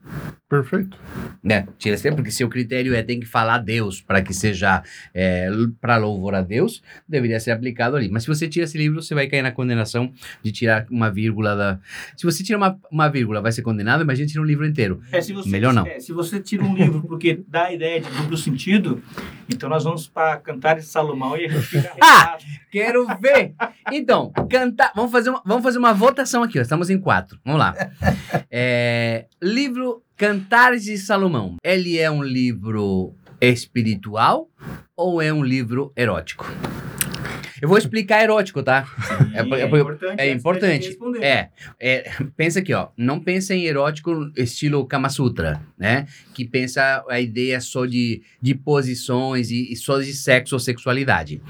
perfeito. 0.50 0.98
né? 1.44 1.68
Tira 1.78 1.96
esse 1.96 2.12
porque 2.12 2.32
seu 2.32 2.50
critério 2.50 2.94
é 2.96 3.04
tem 3.04 3.20
que 3.20 3.26
falar 3.26 3.58
Deus 3.60 4.02
para 4.02 4.22
que 4.22 4.34
seja 4.34 4.84
é, 5.14 5.50
para 5.82 5.98
louvor 5.98 6.36
a 6.36 6.42
Deus, 6.42 6.82
deveria 7.08 7.40
ser 7.40 7.52
aplicado 7.52 7.96
ali. 7.96 8.10
Mas 8.10 8.24
se 8.24 8.30
você 8.30 8.48
tira 8.48 8.66
esse 8.66 8.78
livro, 8.78 9.02
você 9.02 9.14
vai 9.14 9.28
cair 9.28 9.42
na 9.42 9.52
condenação 9.52 10.12
de 10.44 10.52
tirar 10.52 10.86
uma 10.90 11.10
vírgula 11.12 11.56
da. 11.56 11.80
Se 12.16 12.26
você 12.26 12.44
tira 12.44 12.58
uma, 12.58 12.80
uma 12.92 13.08
vírgula, 13.10 13.42
vai 13.42 13.52
ser 13.52 13.62
condenado, 13.62 14.02
imagina 14.02 14.28
tirar 14.28 14.42
um 14.42 14.46
livro 14.46 14.66
inteiro. 14.66 15.02
É, 15.12 15.22
se 15.22 15.34
você, 15.34 15.50
Melhor 15.50 15.74
não. 15.74 15.86
é, 15.86 16.00
se 16.00 16.12
você 16.14 16.40
tira 16.40 16.64
um 16.64 16.76
livro 16.76 17.02
porque 17.08 17.44
dá 17.48 17.66
a 17.66 17.74
ideia 17.74 18.00
de 18.02 18.10
duplo 18.12 18.38
sentido, 18.38 19.02
então 19.50 19.70
nós 19.70 19.84
vamos 19.84 20.08
para 20.08 20.38
Cantares 20.38 20.86
de 20.86 20.90
Salomão 20.92 21.38
e 21.38 21.46
a 21.46 21.50
gente 21.50 21.66
fica 21.66 21.92
Ah! 22.02 22.38
Quero 22.72 23.08
ver! 23.20 23.54
Então, 23.92 24.32
cantar. 24.50 24.92
Vamos 24.96 25.12
fazer 25.12 25.30
uma, 25.30 25.42
vamos 25.46 25.64
fazer 25.64 25.78
uma 25.78 25.94
votação 25.94 26.44
aqui, 26.44 26.60
ó. 26.60 26.62
Estamos 26.62 26.90
em 26.90 27.00
quatro. 27.00 27.40
Vamos 27.44 27.60
lá. 27.60 27.74
É, 28.52 29.26
livro 29.41 30.02
Cantares 30.15 30.84
de 30.84 30.97
Salomão. 30.97 31.58
Ele 31.63 31.97
é 31.97 32.10
um 32.10 32.23
livro 32.23 33.13
espiritual 33.39 34.50
ou 34.95 35.21
é 35.21 35.32
um 35.32 35.43
livro 35.43 35.91
erótico? 35.95 36.45
Eu 37.62 37.67
vou 37.70 37.78
explicar 37.78 38.24
erótico, 38.24 38.62
tá? 38.62 38.88
É, 39.34 39.43
Sim, 39.43 39.54
é- 39.54 39.58
é, 39.58 39.62
é- 39.62 39.65
importante. 39.65 40.22
é 40.22 40.32
importante. 40.32 40.98
É, 41.22 41.50
é, 41.80 42.12
pensa 42.36 42.60
aqui, 42.60 42.74
ó. 42.74 42.89
Não 42.96 43.20
pensa 43.20 43.56
em 43.56 43.65
erótico 43.65 44.32
estilo 44.36 44.86
Kama 44.86 45.10
Sutra, 45.10 45.62
né? 45.78 46.08
Que 46.34 46.46
pensa 46.46 47.04
a 47.10 47.20
ideia 47.20 47.60
só 47.60 47.86
de, 47.86 48.22
de 48.41 48.54
posições 48.54 49.50
e, 49.52 49.72
e 49.72 49.76
só 49.76 50.00
de 50.00 50.13
sexo 50.13 50.56
ou 50.56 50.60
sexualidade. 50.60 51.41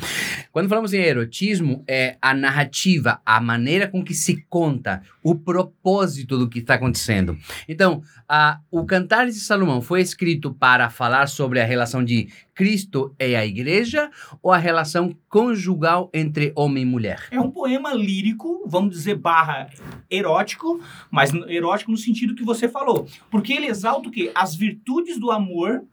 Quando 0.52 0.70
falamos 0.70 0.94
em 0.94 1.02
erotismo, 1.02 1.84
é 1.88 2.16
a 2.22 2.34
narrativa, 2.34 3.20
a 3.26 3.40
maneira 3.42 3.88
com 3.88 4.04
que 4.04 4.14
se 4.14 4.46
conta, 4.50 5.02
o 5.22 5.36
propósito 5.36 6.38
do 6.38 6.48
que 6.50 6.60
está 6.60 6.76
acontecendo. 6.76 7.38
Então, 7.68 8.02
a, 8.28 8.60
o 8.70 8.86
Cantares 8.86 9.36
de 9.36 9.42
Salomão 9.42 9.82
foi 9.82 10.02
escrito 10.02 10.54
para 10.54 10.90
falar 10.90 11.28
sobre 11.28 11.62
a 11.62 11.66
relação 11.66 12.04
de 12.04 12.28
Cristo 12.54 13.16
e 13.20 13.36
a 13.36 13.46
igreja 13.46 14.10
ou 14.42 14.52
a 14.52 14.58
relação 14.58 15.16
conjugal 15.30 16.10
entre 16.14 16.52
homem 16.56 16.84
e 16.84 16.86
mulher? 16.86 17.28
É 17.30 17.40
um 17.40 17.52
poema 17.52 17.94
lírico, 17.94 18.64
vamos 18.66 18.96
dizer, 18.96 19.16
barra 19.16 19.70
erótico, 20.10 20.82
mas 21.12 21.32
erótico 21.48 21.92
no 21.92 21.98
sentido 21.98 22.34
que 22.34 22.44
você 22.44 22.68
falou. 22.68 23.08
Porque 23.30 23.54
ele 23.54 23.68
exalta 23.68 24.10
o 24.10 24.12
quê? 24.12 24.32
As 24.34 24.56
virtudes 24.56 25.20
do 25.20 25.30
amor 25.30 25.84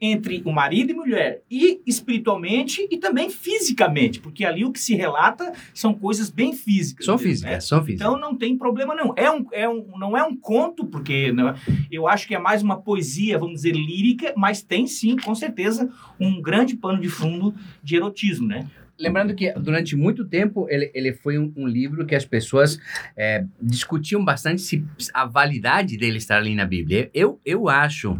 entre 0.00 0.42
o 0.44 0.52
marido 0.52 0.90
e 0.90 0.94
mulher, 0.94 1.42
e 1.50 1.80
espiritualmente 1.86 2.86
e 2.90 2.96
também 2.96 3.30
fisicamente, 3.30 4.20
porque 4.20 4.44
ali 4.44 4.64
o 4.64 4.72
que 4.72 4.80
se 4.80 4.94
relata 4.94 5.52
são 5.72 5.94
coisas 5.94 6.30
bem 6.30 6.52
físicas. 6.52 7.06
São 7.06 7.18
físicas, 7.18 7.52
né? 7.52 7.60
são 7.60 7.84
físicas. 7.84 8.06
Então 8.06 8.18
não 8.18 8.36
tem 8.36 8.56
problema 8.56 8.94
não. 8.94 9.12
É 9.16 9.30
um, 9.30 9.46
é 9.52 9.68
um, 9.68 9.86
não 9.98 10.16
é 10.16 10.24
um 10.24 10.36
conto, 10.36 10.86
porque 10.86 11.32
né, 11.32 11.54
eu 11.90 12.06
acho 12.08 12.26
que 12.26 12.34
é 12.34 12.38
mais 12.38 12.62
uma 12.62 12.80
poesia, 12.80 13.38
vamos 13.38 13.56
dizer, 13.56 13.72
lírica, 13.72 14.32
mas 14.36 14.62
tem 14.62 14.86
sim, 14.86 15.16
com 15.16 15.34
certeza, 15.34 15.90
um 16.18 16.40
grande 16.40 16.76
pano 16.76 17.00
de 17.00 17.08
fundo 17.08 17.54
de 17.82 17.96
erotismo, 17.96 18.46
né? 18.46 18.66
Lembrando 18.98 19.34
que 19.34 19.52
durante 19.54 19.96
muito 19.96 20.24
tempo 20.24 20.66
ele, 20.70 20.90
ele 20.94 21.12
foi 21.12 21.36
um, 21.36 21.52
um 21.56 21.66
livro 21.66 22.06
que 22.06 22.14
as 22.14 22.24
pessoas 22.24 22.78
é, 23.16 23.44
discutiam 23.60 24.24
bastante 24.24 24.62
se 24.62 24.84
a 25.12 25.24
validade 25.26 25.96
dele 25.96 26.18
estar 26.18 26.36
ali 26.36 26.54
na 26.54 26.64
Bíblia. 26.64 27.10
Eu, 27.12 27.40
eu 27.44 27.68
acho 27.68 28.16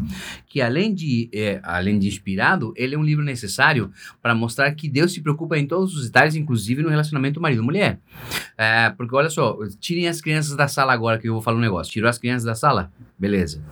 que 0.47 0.61
além 0.61 0.93
de, 0.93 1.29
é, 1.33 1.61
além 1.63 1.97
de 1.97 2.07
inspirado, 2.07 2.73
ele 2.75 2.95
é 2.95 2.97
um 2.97 3.03
livro 3.03 3.23
necessário 3.23 3.89
para 4.21 4.35
mostrar 4.35 4.69
que 4.73 4.89
Deus 4.89 5.13
se 5.13 5.21
preocupa 5.21 5.57
em 5.57 5.65
todos 5.65 5.95
os 5.95 6.05
detalhes, 6.05 6.35
inclusive 6.35 6.83
no 6.83 6.89
relacionamento 6.89 7.39
marido-mulher. 7.39 7.99
É, 8.57 8.89
porque 8.89 9.15
olha 9.15 9.29
só, 9.29 9.57
tirem 9.79 10.07
as 10.07 10.19
crianças 10.19 10.57
da 10.57 10.67
sala 10.67 10.91
agora 10.91 11.17
que 11.17 11.29
eu 11.29 11.33
vou 11.33 11.41
falar 11.41 11.57
um 11.57 11.61
negócio. 11.61 11.93
Tirou 11.93 12.09
as 12.09 12.17
crianças 12.17 12.43
da 12.43 12.55
sala? 12.55 12.91
Beleza. 13.17 13.63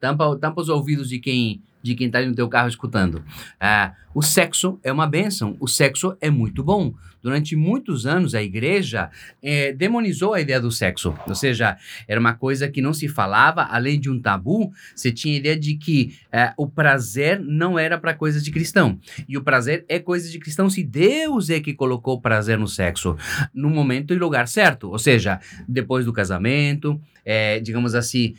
Tampa, 0.00 0.36
tampa 0.36 0.62
os 0.62 0.70
ouvidos 0.70 1.10
de 1.10 1.18
quem 1.18 1.62
de 1.86 1.94
quem 1.94 2.08
está 2.08 2.20
no 2.22 2.34
teu 2.34 2.48
carro 2.48 2.68
escutando. 2.68 3.22
Ah, 3.60 3.94
o 4.14 4.22
sexo 4.22 4.80
é 4.82 4.90
uma 4.90 5.06
bênção, 5.06 5.56
o 5.60 5.68
sexo 5.68 6.16
é 6.20 6.30
muito 6.30 6.64
bom. 6.64 6.94
Durante 7.22 7.56
muitos 7.56 8.06
anos, 8.06 8.34
a 8.34 8.42
igreja 8.42 9.10
eh, 9.42 9.72
demonizou 9.72 10.32
a 10.32 10.40
ideia 10.40 10.60
do 10.60 10.70
sexo. 10.70 11.12
Ou 11.26 11.34
seja, 11.34 11.76
era 12.06 12.20
uma 12.20 12.34
coisa 12.34 12.68
que 12.68 12.80
não 12.80 12.94
se 12.94 13.08
falava, 13.08 13.64
além 13.64 13.98
de 13.98 14.08
um 14.08 14.20
tabu, 14.20 14.72
você 14.94 15.10
tinha 15.10 15.34
a 15.34 15.38
ideia 15.38 15.56
de 15.58 15.74
que 15.74 16.16
eh, 16.30 16.52
o 16.56 16.68
prazer 16.68 17.40
não 17.40 17.78
era 17.78 17.98
para 17.98 18.14
coisas 18.14 18.44
de 18.44 18.52
cristão. 18.52 18.98
E 19.28 19.36
o 19.36 19.42
prazer 19.42 19.84
é 19.88 19.98
coisa 19.98 20.30
de 20.30 20.38
cristão 20.38 20.70
se 20.70 20.84
Deus 20.84 21.50
é 21.50 21.58
que 21.58 21.74
colocou 21.74 22.14
o 22.14 22.20
prazer 22.20 22.58
no 22.58 22.68
sexo, 22.68 23.16
no 23.52 23.68
momento 23.68 24.14
e 24.14 24.18
lugar 24.18 24.46
certo. 24.46 24.88
Ou 24.88 24.98
seja, 24.98 25.40
depois 25.68 26.04
do 26.04 26.12
casamento, 26.12 27.00
digamos 27.62 27.94
assim, 27.94 28.34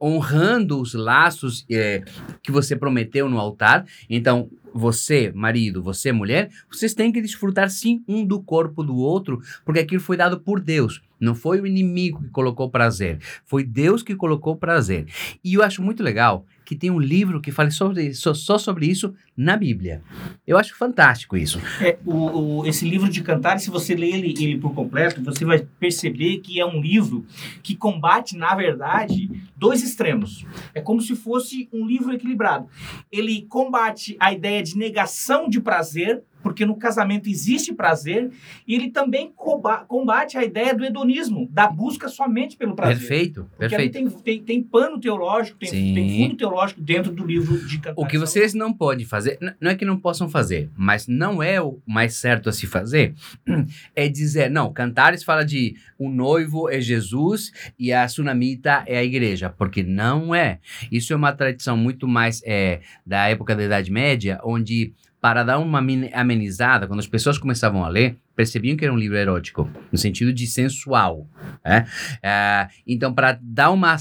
honrando 0.00 0.80
os 0.80 0.94
laços 0.94 1.64
eh, 1.70 2.02
que 2.42 2.50
você 2.50 2.74
prometeu 2.74 3.28
no 3.28 3.38
altar. 3.38 3.86
Então, 4.08 4.48
você, 4.72 5.32
marido, 5.34 5.82
você, 5.82 6.12
mulher, 6.12 6.50
vocês 6.70 6.94
têm 6.94 7.12
que 7.12 7.20
desfrutar 7.20 7.68
sim 7.70 8.02
um 8.08 8.24
do 8.24 8.42
corpo 8.42 8.82
do 8.82 8.96
outro, 8.96 9.40
porque 9.64 9.80
aquilo 9.80 10.00
foi 10.00 10.16
dado 10.16 10.40
por 10.40 10.60
Deus. 10.60 11.02
Não 11.20 11.34
foi 11.34 11.60
o 11.60 11.66
inimigo 11.66 12.22
que 12.22 12.30
colocou 12.30 12.70
prazer, 12.70 13.18
foi 13.44 13.62
Deus 13.62 14.02
que 14.02 14.14
colocou 14.16 14.56
prazer. 14.56 15.06
E 15.44 15.54
eu 15.54 15.62
acho 15.62 15.82
muito 15.82 16.02
legal 16.02 16.46
que 16.64 16.76
tem 16.76 16.88
um 16.90 17.00
livro 17.00 17.40
que 17.40 17.50
fale 17.50 17.72
sobre, 17.72 18.14
só, 18.14 18.32
só 18.32 18.56
sobre 18.56 18.86
isso 18.86 19.12
na 19.36 19.56
Bíblia. 19.56 20.02
Eu 20.46 20.56
acho 20.56 20.76
fantástico 20.76 21.36
isso. 21.36 21.60
É, 21.80 21.98
o, 22.06 22.60
o- 22.60 22.66
esse 22.66 22.88
livro 22.88 23.08
de 23.08 23.22
Cantares, 23.22 23.64
se 23.64 23.70
você 23.70 23.92
ler 23.96 24.14
ele, 24.14 24.28
ele 24.40 24.56
por 24.56 24.72
completo, 24.72 25.20
você 25.22 25.44
vai 25.44 25.66
perceber 25.80 26.38
que 26.38 26.60
é 26.60 26.64
um 26.64 26.80
livro 26.80 27.26
que 27.60 27.74
combate, 27.74 28.36
na 28.36 28.54
verdade, 28.54 29.28
dois 29.56 29.82
extremos. 29.82 30.46
É 30.72 30.80
como 30.80 31.00
se 31.00 31.16
fosse 31.16 31.68
um 31.72 31.84
livro 31.84 32.12
equilibrado. 32.12 32.68
Ele 33.10 33.42
combate 33.48 34.16
a 34.20 34.32
ideia 34.32 34.62
de 34.62 34.76
negação 34.78 35.48
de 35.48 35.60
prazer, 35.60 36.22
porque 36.42 36.64
no 36.66 36.76
casamento 36.76 37.28
existe 37.28 37.72
prazer, 37.74 38.30
e 38.66 38.74
ele 38.74 38.90
também 38.90 39.32
comba- 39.34 39.84
combate 39.84 40.36
a 40.36 40.44
ideia 40.44 40.74
do 40.74 40.84
hedonismo, 40.84 41.48
da 41.50 41.66
busca 41.68 42.08
somente 42.08 42.56
pelo 42.56 42.74
prazer. 42.74 42.98
Perfeito, 42.98 43.48
Porque 43.56 43.68
perfeito. 43.76 43.92
tem, 43.92 44.08
tem, 44.08 44.42
tem 44.42 44.62
pano 44.62 44.98
teológico, 45.00 45.58
tem, 45.58 45.68
Sim. 45.68 45.94
tem 45.94 46.18
fundo 46.28 46.36
teológico 46.36 46.80
dentro 46.80 47.12
do 47.12 47.24
livro 47.26 47.58
de 47.66 47.76
Cantares. 47.78 47.96
O 47.96 48.06
que 48.06 48.18
vocês 48.18 48.54
não 48.54 48.72
podem 48.72 49.04
fazer, 49.06 49.38
não 49.60 49.70
é 49.70 49.74
que 49.74 49.84
não 49.84 49.98
possam 49.98 50.28
fazer, 50.28 50.70
mas 50.76 51.06
não 51.06 51.42
é 51.42 51.60
o 51.60 51.78
mais 51.86 52.14
certo 52.14 52.48
a 52.48 52.52
se 52.52 52.66
fazer, 52.66 53.14
é 53.94 54.08
dizer, 54.08 54.50
não, 54.50 54.72
Cantares 54.72 55.22
fala 55.22 55.44
de 55.44 55.74
o 55.98 56.08
noivo 56.08 56.68
é 56.70 56.80
Jesus 56.80 57.52
e 57.78 57.92
a 57.92 58.08
sunamita 58.08 58.82
é 58.86 58.98
a 58.98 59.04
igreja, 59.04 59.50
porque 59.50 59.82
não 59.82 60.34
é. 60.34 60.58
Isso 60.90 61.12
é 61.12 61.16
uma 61.16 61.32
tradição 61.32 61.76
muito 61.76 62.08
mais 62.08 62.42
é, 62.44 62.80
da 63.04 63.28
época 63.28 63.54
da 63.54 63.64
Idade 63.64 63.90
Média, 63.90 64.40
onde 64.42 64.92
para 65.20 65.42
dar 65.42 65.58
uma 65.58 65.78
amenizada, 66.14 66.86
quando 66.86 67.00
as 67.00 67.06
pessoas 67.06 67.36
começavam 67.36 67.84
a 67.84 67.88
ler, 67.88 68.16
percebiam 68.34 68.74
que 68.74 68.84
era 68.84 68.94
um 68.94 68.96
livro 68.96 69.18
erótico, 69.18 69.70
no 69.92 69.98
sentido 69.98 70.32
de 70.32 70.46
sensual. 70.46 71.28
né? 71.62 71.86
É, 72.22 72.68
então, 72.86 73.12
para 73.12 73.38
dar 73.42 73.70
uma 73.70 73.96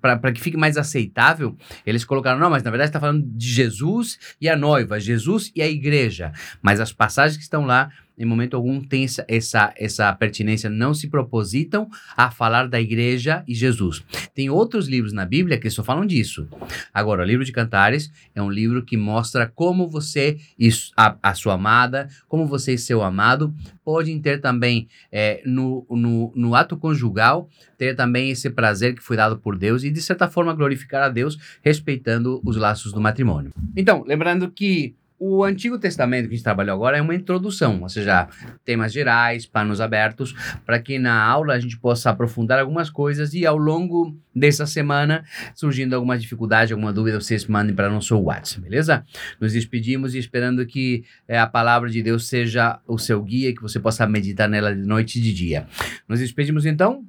para 0.00 0.32
que 0.32 0.40
fique 0.40 0.56
mais 0.56 0.78
aceitável, 0.78 1.54
eles 1.84 2.04
colocaram, 2.04 2.40
não, 2.40 2.48
mas 2.48 2.62
na 2.62 2.70
verdade 2.70 2.88
está 2.88 2.98
falando 3.00 3.22
de 3.22 3.46
Jesus 3.46 4.18
e 4.40 4.48
a 4.48 4.56
noiva, 4.56 4.98
Jesus 4.98 5.52
e 5.54 5.60
a 5.60 5.68
igreja. 5.68 6.32
Mas 6.62 6.80
as 6.80 6.90
passagens 6.90 7.36
que 7.36 7.42
estão 7.42 7.66
lá, 7.66 7.90
em 8.16 8.24
momento 8.24 8.56
algum, 8.56 8.80
tem 8.80 9.04
essa, 9.04 9.24
essa, 9.28 9.74
essa 9.76 10.12
pertinência, 10.12 10.68
não 10.68 10.94
se 10.94 11.08
propositam 11.08 11.88
a 12.16 12.30
falar 12.30 12.68
da 12.68 12.80
igreja 12.80 13.42
e 13.46 13.54
Jesus. 13.54 14.04
Tem 14.34 14.50
outros 14.50 14.88
livros 14.88 15.12
na 15.12 15.24
Bíblia 15.24 15.58
que 15.58 15.70
só 15.70 15.82
falam 15.82 16.06
disso. 16.06 16.46
Agora, 16.92 17.22
o 17.22 17.26
livro 17.26 17.44
de 17.44 17.52
Cantares 17.52 18.10
é 18.34 18.42
um 18.42 18.50
livro 18.50 18.84
que 18.84 18.96
mostra 18.96 19.46
como 19.46 19.88
você 19.88 20.38
e 20.58 20.68
a, 20.96 21.16
a 21.22 21.34
sua 21.34 21.54
amada, 21.54 22.08
como 22.28 22.46
você 22.46 22.74
e 22.74 22.78
seu 22.78 23.02
amado 23.02 23.54
podem 23.84 24.20
ter 24.20 24.40
também 24.40 24.88
é, 25.10 25.42
no, 25.44 25.86
no, 25.90 26.32
no 26.34 26.54
ato 26.54 26.76
conjugal, 26.76 27.48
ter 27.76 27.96
também 27.96 28.30
esse 28.30 28.48
prazer 28.50 28.94
que 28.94 29.02
foi 29.02 29.16
dado 29.16 29.38
por 29.38 29.58
Deus 29.58 29.82
e, 29.84 29.90
de 29.90 30.00
certa 30.00 30.28
forma, 30.28 30.54
glorificar 30.54 31.02
a 31.02 31.08
Deus 31.08 31.38
respeitando 31.62 32.40
os 32.44 32.56
laços 32.56 32.92
do 32.92 33.00
matrimônio. 33.00 33.52
Então, 33.76 34.04
lembrando 34.06 34.50
que 34.50 34.94
o 35.24 35.44
Antigo 35.44 35.78
Testamento 35.78 36.26
que 36.26 36.34
a 36.34 36.36
gente 36.36 36.42
trabalhou 36.42 36.74
agora 36.74 36.98
é 36.98 37.00
uma 37.00 37.14
introdução, 37.14 37.80
ou 37.82 37.88
seja, 37.88 38.26
temas 38.64 38.92
gerais, 38.92 39.46
panos 39.46 39.80
abertos, 39.80 40.34
para 40.66 40.80
que 40.80 40.98
na 40.98 41.22
aula 41.22 41.54
a 41.54 41.60
gente 41.60 41.78
possa 41.78 42.10
aprofundar 42.10 42.58
algumas 42.58 42.90
coisas 42.90 43.32
e 43.32 43.46
ao 43.46 43.56
longo 43.56 44.16
dessa 44.34 44.66
semana, 44.66 45.24
surgindo 45.54 45.94
alguma 45.94 46.18
dificuldade, 46.18 46.72
alguma 46.72 46.92
dúvida, 46.92 47.20
vocês 47.20 47.46
mandem 47.46 47.72
para 47.72 47.88
nosso 47.88 48.18
WhatsApp, 48.18 48.62
beleza? 48.62 49.06
Nos 49.40 49.52
despedimos 49.52 50.16
e 50.16 50.18
esperando 50.18 50.66
que 50.66 51.04
eh, 51.28 51.38
a 51.38 51.46
palavra 51.46 51.88
de 51.88 52.02
Deus 52.02 52.26
seja 52.26 52.80
o 52.84 52.98
seu 52.98 53.22
guia 53.22 53.50
e 53.50 53.54
que 53.54 53.62
você 53.62 53.78
possa 53.78 54.04
meditar 54.08 54.48
nela 54.48 54.74
de 54.74 54.82
noite 54.82 55.20
e 55.20 55.22
de 55.22 55.32
dia. 55.32 55.68
Nos 56.08 56.18
despedimos 56.18 56.66
então. 56.66 57.04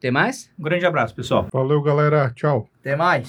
Tem 0.00 0.10
mais? 0.10 0.50
Um 0.58 0.62
grande 0.62 0.86
abraço, 0.86 1.14
pessoal. 1.14 1.46
Valeu, 1.52 1.82
galera. 1.82 2.32
Tchau. 2.34 2.66
Até 2.80 2.96
mais. 2.96 3.28